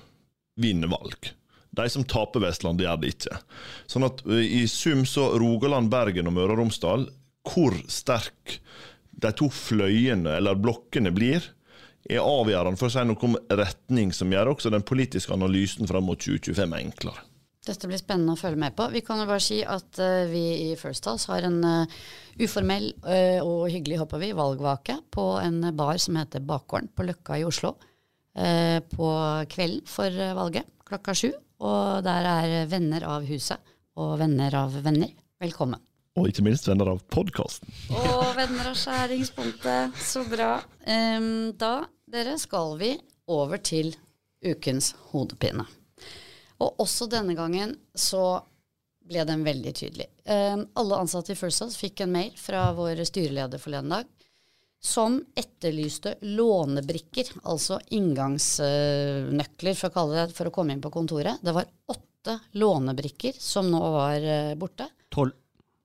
vinner 0.60 0.92
valg. 0.92 1.32
De 1.78 1.86
som 1.94 2.04
taper 2.04 2.44
Vestlandet, 2.48 2.88
gjør 2.88 3.02
det 3.04 3.14
ikke. 3.14 3.40
Sånn 3.88 4.08
at 4.10 4.26
i 4.26 4.66
sum 4.72 5.06
så 5.08 5.30
Rogaland, 5.40 5.92
Bergen 5.94 6.28
og 6.28 6.36
Møre 6.36 6.58
og 6.58 6.64
Romsdal, 6.64 7.08
hvor 7.48 7.78
sterk 7.88 8.58
de 9.18 9.32
to 9.38 9.50
fløyene, 9.54 10.38
eller 10.38 10.60
blokkene, 10.60 11.12
blir, 11.16 11.46
er 12.08 12.24
avgjørende 12.24 12.80
for 12.80 12.88
å 12.88 12.94
si 12.94 13.04
noe 13.08 13.26
om 13.28 13.38
retning, 13.60 14.14
som 14.16 14.32
gjør 14.32 14.54
også 14.54 14.72
den 14.72 14.86
politiske 14.88 15.34
analysen 15.36 15.90
fram 15.90 16.08
mot 16.08 16.22
2025 16.22 16.78
enklere. 16.78 17.26
Dette 17.68 17.90
blir 17.90 18.00
spennende 18.00 18.38
å 18.38 18.40
følge 18.40 18.62
med 18.62 18.78
på. 18.78 18.86
Vi 18.94 19.02
kan 19.04 19.20
jo 19.20 19.26
bare 19.28 19.44
si 19.44 19.58
at 19.60 20.00
uh, 20.00 20.24
vi 20.30 20.44
i 20.70 20.76
First 20.80 21.10
House 21.10 21.28
har 21.28 21.44
en 21.44 21.58
uh, 21.66 21.98
uformell 22.40 22.94
uh, 23.04 23.42
og 23.44 23.68
hyggelig, 23.74 24.00
håper 24.06 24.22
vi, 24.24 24.32
valgvake 24.38 25.02
på 25.12 25.26
en 25.42 25.60
bar 25.76 26.00
som 26.00 26.16
heter 26.20 26.46
Bakgården 26.48 26.94
på 26.96 27.10
Løkka 27.10 27.42
i 27.42 27.48
Oslo. 27.48 27.76
på 28.38 29.08
kvelden 29.50 29.88
for 29.90 30.14
valget 30.38 30.68
klokka 30.86 31.16
sju. 31.18 31.32
Og 31.66 32.06
der 32.06 32.30
er 32.30 32.70
venner 32.70 33.08
av 33.10 33.26
huset 33.26 33.74
og 33.98 34.20
venner 34.22 34.54
av 34.62 34.78
venner. 34.86 35.10
Velkommen. 35.42 35.87
Og 36.18 36.32
ikke 36.32 36.48
minst 36.48 36.66
venner 36.66 36.90
av 36.90 37.04
podkasten. 37.14 37.70
Og 37.94 38.32
venner 38.38 38.72
av 38.72 38.78
skjæringspunktet. 38.80 39.98
Så 40.02 40.24
bra. 40.26 40.56
Um, 40.82 41.54
da, 41.60 41.86
dere, 42.10 42.40
skal 42.42 42.74
vi 42.80 42.96
over 43.30 43.62
til 43.62 43.94
ukens 44.42 44.96
hodepine. 45.12 45.68
Og 46.58 46.82
også 46.82 47.06
denne 47.12 47.38
gangen 47.38 47.76
så 47.94 48.40
ble 49.08 49.24
den 49.30 49.46
veldig 49.46 49.74
tydelig. 49.78 50.10
Um, 50.26 50.66
alle 50.80 51.04
ansatte 51.04 51.36
i 51.36 51.40
First 51.40 51.62
House 51.64 51.78
fikk 51.78 52.02
en 52.04 52.16
mail 52.18 52.34
fra 52.40 52.66
vår 52.76 53.06
styreleder 53.08 53.62
forleden 53.62 53.94
dag 53.94 54.14
som 54.88 55.18
etterlyste 55.38 56.16
lånebrikker, 56.22 57.32
altså 57.50 57.80
inngangsnøkler 57.98 59.78
for 59.78 59.90
å, 59.90 59.94
kalle 59.96 60.20
det, 60.20 60.36
for 60.38 60.50
å 60.50 60.54
komme 60.54 60.76
inn 60.76 60.84
på 60.84 60.94
kontoret. 60.94 61.42
Det 61.42 61.54
var 61.54 61.70
åtte 61.94 62.40
lånebrikker 62.58 63.38
som 63.42 63.70
nå 63.70 63.82
var 64.02 64.26
uh, 64.26 64.56
borte. 64.58 64.90
Tolv. 65.14 65.36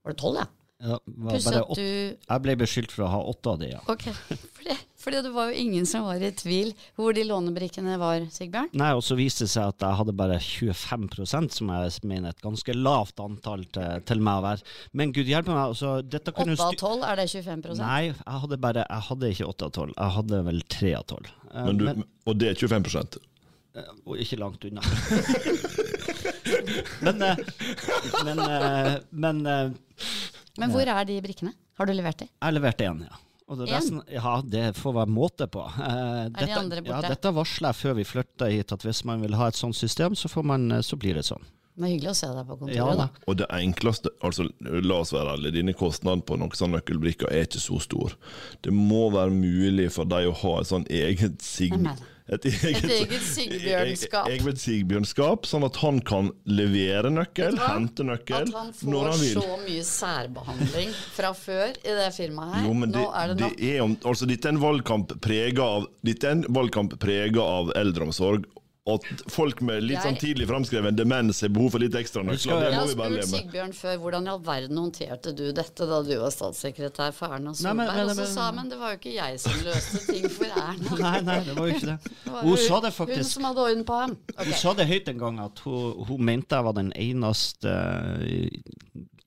Var 0.02 0.14
det 0.14 0.20
tolv, 0.20 0.42
ja? 0.42 0.48
Ja, 0.82 0.96
du... 1.06 1.78
Jeg 1.78 2.42
ble 2.42 2.54
beskyldt 2.58 2.90
for 2.90 3.04
å 3.06 3.10
ha 3.12 3.18
åtte 3.30 3.52
av 3.52 3.58
de, 3.60 3.68
ja. 3.70 3.78
Ok, 3.92 4.08
fordi, 4.56 4.74
fordi 4.98 5.20
det 5.22 5.30
var 5.34 5.52
jo 5.52 5.60
ingen 5.62 5.86
som 5.86 6.02
var 6.08 6.18
i 6.18 6.32
tvil 6.34 6.72
hvor 6.98 7.14
de 7.14 7.22
lånebrikkene 7.28 7.94
var, 8.02 8.24
Sigbjørn? 8.34 8.72
Nei, 8.80 8.90
og 8.98 9.02
så 9.06 9.14
viste 9.18 9.46
det 9.46 9.52
seg 9.54 9.64
at 9.70 9.78
jeg 9.86 9.94
hadde 10.00 10.14
bare 10.18 10.38
25% 10.42 11.54
som 11.54 11.70
jeg 11.70 12.02
mener 12.10 12.34
et 12.34 12.42
ganske 12.42 12.74
lavt 12.74 13.22
antall 13.22 13.62
til, 13.70 14.02
til 14.08 14.18
meg 14.26 14.40
å 14.40 14.44
være. 14.48 14.62
Men 14.98 15.14
gud 15.14 15.30
hjelpe 15.30 15.54
meg, 15.54 15.62
altså 15.68 16.00
dette 16.02 16.34
kunne 16.34 16.58
8 16.58 16.66
av 16.66 16.74
12, 16.80 17.06
er 17.12 17.16
det 17.22 17.28
25% 17.30 17.84
Nei, 17.84 18.02
jeg 18.10 18.38
hadde 18.46 18.58
bare 18.66 18.82
Jeg 18.88 19.02
hadde 19.10 19.30
ikke 19.36 19.50
8 19.52 19.68
av 19.68 19.72
12, 19.76 19.94
jeg 19.94 20.10
hadde 20.18 20.36
vel 20.50 20.60
3 20.78 20.92
av 20.98 21.04
12. 21.14 21.30
Men 21.52 21.78
du, 21.78 21.86
men, 21.92 22.02
og 22.26 22.32
det 22.42 22.50
er 22.50 22.58
25 22.58 22.90
eh, 23.78 23.94
Og 24.08 24.18
ikke 24.18 24.40
langt 24.42 24.66
unna. 24.66 24.82
men, 27.06 27.16
eh, 27.28 27.36
men, 28.26 28.38
eh, 28.48 28.94
men 29.12 29.36
men 30.60 30.72
hvor 30.72 30.88
er 30.88 31.04
de 31.08 31.18
brikkene? 31.24 31.54
Har 31.78 31.88
du 31.88 31.94
levert 31.96 32.20
de? 32.20 32.28
Jeg 32.28 32.44
har 32.44 32.56
levert 32.56 32.82
én, 32.84 33.04
ja. 33.08 33.20
Det 33.52 33.66
resten, 33.68 33.98
ja, 34.08 34.36
det 34.48 34.76
får 34.78 34.94
være 34.96 35.12
måte 35.12 35.46
på. 35.50 35.64
Dette, 35.76 36.44
er 36.44 36.46
de 36.48 36.54
andre 36.56 36.84
borte? 36.84 37.00
Ja, 37.04 37.10
dette 37.12 37.32
varsler 37.36 37.72
jeg 37.72 37.80
før 37.82 37.96
vi 37.98 38.06
flytter 38.08 38.52
hit, 38.52 38.72
at 38.72 38.86
hvis 38.86 39.02
man 39.08 39.20
vil 39.24 39.36
ha 39.36 39.50
et 39.50 39.58
sånt 39.58 39.76
system, 39.76 40.16
så, 40.16 40.30
man, 40.46 40.70
eh, 40.72 40.80
så 40.86 40.96
blir 40.96 41.18
det 41.18 41.26
sånn. 41.28 41.44
Det 41.72 41.84
er 41.84 41.92
hyggelig 41.94 42.12
å 42.12 42.16
se 42.16 42.28
deg 42.28 42.48
på 42.48 42.56
kontoret. 42.60 42.78
Ja, 42.78 42.94
da. 42.96 43.06
Og 43.28 43.36
det 43.40 43.48
enkleste, 43.56 44.12
altså 44.24 44.46
la 44.60 44.98
oss 45.00 45.12
være 45.12 45.36
ærlige, 45.36 45.56
dine 45.58 45.74
kostnader 45.76 46.24
på 46.28 46.36
noen 46.40 46.52
sånne 46.56 46.80
nøkkelbrikker 46.80 47.32
er 47.32 47.46
ikke 47.48 47.62
så 47.64 47.80
stor. 47.80 48.16
Det 48.64 48.72
må 48.76 49.06
være 49.12 49.32
mulig 49.32 49.88
for 49.94 50.08
deg 50.08 50.28
å 50.28 50.34
ha 50.44 50.54
et 50.60 50.68
sånn 50.68 50.84
eget 50.92 51.40
sign 51.44 51.88
et 52.32 52.46
eget, 52.48 52.84
et 52.84 52.92
eget 52.96 53.26
Sigbjørnskap. 53.28 54.28
Eget 54.32 54.62
Sigbjørnskap, 54.62 55.48
Sånn 55.48 55.66
at 55.66 55.76
han 55.82 56.00
kan 56.06 56.30
levere 56.48 57.10
nøkkel, 57.12 57.58
hente 57.60 58.06
nøkkel 58.08 58.48
når 58.48 59.10
han 59.10 59.20
vil. 59.20 59.36
At 59.36 59.42
han 59.42 59.42
får 59.42 59.42
så 59.42 59.58
mye 59.66 59.84
særbehandling 59.88 60.94
fra 61.18 61.34
før 61.36 61.76
i 61.76 61.98
det 62.00 62.08
firmaet 62.16 62.56
her. 62.56 62.66
Jo, 62.68 62.72
men 62.78 62.94
det, 62.94 63.04
er 63.04 63.34
det, 63.34 63.52
det 63.58 63.70
er, 63.74 63.84
altså, 63.84 64.28
dette 64.30 64.48
er 64.48 64.56
en 64.56 64.62
valgkamp 64.62 65.14
prega 65.22 65.68
av, 67.42 67.62
av 67.62 67.72
eldreomsorg 67.82 68.48
at 68.82 69.04
folk 69.30 69.60
med 69.62 69.84
litt 69.86 70.02
sånn 70.02 70.16
tidlig 70.18 70.48
framskreven 70.50 70.96
demens 70.98 71.38
har 71.44 71.52
behov 71.54 71.76
for 71.76 71.82
litt 71.84 71.94
ekstra 71.94 72.24
nøkler. 72.26 72.64
Det 72.64 72.70
må 72.74 72.86
vi 72.88 72.96
bare 72.98 73.14
leve 73.14 73.28
med. 73.28 73.36
Sigbjørn 73.36 73.74
før 73.78 74.00
hvordan 74.02 74.26
i 74.26 74.32
all 74.32 74.40
verden 74.42 74.80
håndterte 74.80 75.34
du 75.38 75.44
dette 75.54 75.86
da 75.86 76.00
du 76.02 76.10
var 76.18 76.34
statssekretær 76.34 77.14
for 77.14 77.36
Erna 77.36 77.54
Solberg, 77.54 78.02
og 78.08 78.16
så 78.18 78.26
sa 78.32 78.48
han 78.50 78.72
det 78.72 78.80
var 78.80 78.96
jo 78.96 78.98
ikke 78.98 79.14
jeg 79.14 79.38
som 79.44 79.54
løste 79.62 80.02
ting 80.08 80.26
for 80.34 80.50
Erna. 80.64 80.98
nei, 80.98 81.14
nei, 81.28 81.38
det 81.46 81.56
var 81.58 81.70
jo 81.70 81.78
ikke 81.78 81.90
det. 81.92 81.98
det 82.24 82.34
hun, 82.34 82.40
hun, 82.48 82.58
sa 82.64 82.82
det 82.82 82.92
faktisk. 82.96 83.22
Hun 83.22 83.30
som 83.30 83.48
hadde 83.50 83.68
orden 83.68 83.86
på 83.86 84.02
ham. 84.02 84.18
Okay. 84.34 84.50
Hun 84.50 84.60
sa 84.64 84.74
det 84.80 84.88
høyt 84.90 85.14
en 85.14 85.22
gang, 85.22 85.40
at 85.46 85.64
hun, 85.68 86.04
hun 86.10 86.28
mente 86.32 86.58
jeg 86.58 86.66
var 86.66 86.78
den 86.80 86.90
eneste 86.98 87.76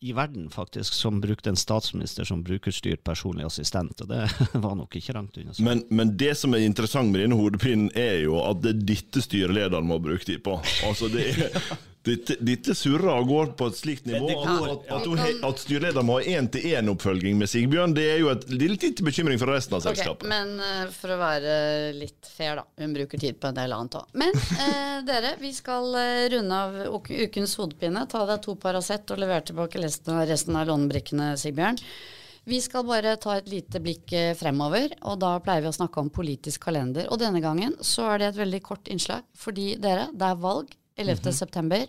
i 0.01 0.13
verden 0.13 0.49
faktisk 0.49 0.93
som 0.93 1.21
brukte 1.21 1.49
en 1.49 1.59
statsminister 1.59 2.27
som 2.27 2.43
brukerstyrt 2.43 3.03
personlig 3.03 3.45
assistent. 3.45 4.01
og 4.01 4.09
Det 4.09 4.27
var 4.65 4.75
nok 4.75 4.95
ikke 4.95 5.15
langt 5.15 5.37
unna. 5.37 5.55
Men, 5.59 5.83
men, 5.89 6.15
det 6.17 6.35
som 6.37 6.53
er 6.53 6.65
interessant 6.65 7.11
med 7.11 7.23
denne 7.23 7.39
hodepinen, 7.39 7.89
er 7.95 8.25
jo 8.25 8.39
at 8.43 8.61
det 8.63 8.75
er 8.75 8.85
dette 8.93 9.23
styrelederen 9.23 9.87
må 9.87 9.99
bruke 10.03 10.25
tid 10.27 10.43
på. 10.45 10.59
Altså 10.87 11.09
det 11.11 11.29
er, 11.31 11.59
Dette, 12.05 12.35
dette 12.37 12.75
surrer 12.77 13.09
og 13.15 13.29
går 13.31 13.51
på 13.57 13.67
et 13.71 13.77
slikt 13.79 14.05
nivå 14.05 14.27
at, 14.35 14.83
at, 14.93 15.07
at, 15.09 15.39
at 15.47 15.61
styreleder 15.63 16.05
må 16.05 16.19
ha 16.19 16.35
én-til-én-oppfølging 16.37 17.39
med 17.39 17.49
Sigbjørn, 17.49 17.95
det 17.97 18.05
er 18.11 18.19
jo 18.21 18.29
et 18.29 18.45
litt 18.53 19.01
bekymring 19.05 19.41
for 19.41 19.49
resten 19.49 19.77
av 19.79 19.81
selskapet. 19.87 20.27
Okay, 20.27 20.29
men 20.29 20.61
uh, 20.61 20.91
for 20.93 21.15
å 21.15 21.17
være 21.17 21.55
litt 21.97 22.29
fair, 22.29 22.59
da. 22.61 22.65
Hun 22.83 22.93
bruker 22.93 23.21
tid 23.21 23.39
på 23.41 23.49
en 23.49 23.57
del 23.57 23.73
annet 23.73 23.97
òg. 23.97 24.13
Men 24.21 24.37
eh, 24.37 24.99
dere, 25.09 25.33
vi 25.41 25.49
skal 25.57 25.89
uh, 25.97 26.27
runde 26.35 26.61
av 26.67 26.77
ukens 27.09 27.57
hodepine. 27.57 28.05
Ta 28.11 28.21
deg 28.29 28.45
to 28.45 28.57
Paracet 28.61 29.15
og 29.15 29.23
levere 29.25 29.47
tilbake 29.49 29.81
resten, 29.81 30.21
resten 30.29 30.61
av 30.61 30.69
lånebrikkene, 30.69 31.33
Sigbjørn. 31.41 31.81
Vi 32.45 32.61
skal 32.61 32.85
bare 32.85 33.17
ta 33.17 33.39
et 33.39 33.49
lite 33.49 33.81
blikk 33.81 34.13
fremover, 34.37 34.91
og 35.09 35.17
da 35.23 35.31
pleier 35.41 35.65
vi 35.65 35.71
å 35.71 35.77
snakke 35.79 35.97
om 35.97 36.13
politisk 36.13 36.67
kalender. 36.67 37.09
Og 37.09 37.17
denne 37.17 37.41
gangen 37.41 37.73
så 37.81 38.11
er 38.11 38.21
det 38.21 38.27
et 38.29 38.41
veldig 38.43 38.59
kort 38.67 38.91
innslag, 38.93 39.25
fordi 39.33 39.71
dere, 39.81 40.11
det 40.13 40.27
er 40.29 40.43
valg 40.43 40.75
11. 40.95 41.11
Mm 41.11 41.23
-hmm. 41.23 41.31
september. 41.31 41.87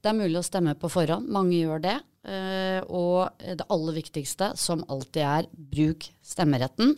Det 0.00 0.08
er 0.08 0.12
mulig 0.12 0.38
å 0.38 0.42
stemme 0.42 0.74
på 0.74 0.88
forhånd. 0.88 1.28
Mange 1.28 1.56
gjør 1.56 1.82
det. 1.82 2.00
Uh, 2.26 2.80
og 2.90 3.30
det 3.38 3.66
aller 3.70 3.92
viktigste, 3.92 4.56
som 4.56 4.84
alltid 4.88 5.22
er, 5.22 5.46
bruk 5.52 6.10
stemmeretten. 6.22 6.96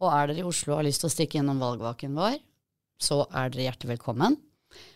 Og 0.00 0.12
er 0.12 0.26
dere 0.26 0.40
i 0.40 0.48
Oslo 0.48 0.72
og 0.72 0.78
har 0.78 0.88
lyst 0.88 1.00
til 1.04 1.10
å 1.10 1.14
stikke 1.14 1.38
innom 1.38 1.60
valgvaken 1.60 2.14
vår, 2.16 2.38
så 3.00 3.26
er 3.32 3.50
dere 3.50 3.68
hjertelig 3.68 3.98
velkommen. 3.98 4.36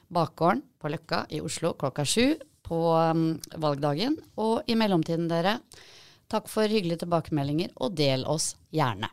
Bakgården 0.09 0.63
på 0.81 0.89
Løkka 0.89 1.27
i 1.31 1.41
Oslo 1.41 1.75
klokka 1.75 2.05
sju 2.05 2.37
på 2.69 2.81
um, 2.93 3.41
valgdagen. 3.57 4.17
Og 4.37 4.65
i 4.67 4.75
mellomtiden, 4.75 5.29
dere, 5.29 5.59
takk 6.29 6.49
for 6.49 6.69
hyggelige 6.69 7.05
tilbakemeldinger, 7.05 7.73
og 7.77 7.97
del 7.97 8.25
oss 8.29 8.55
gjerne. 8.75 9.13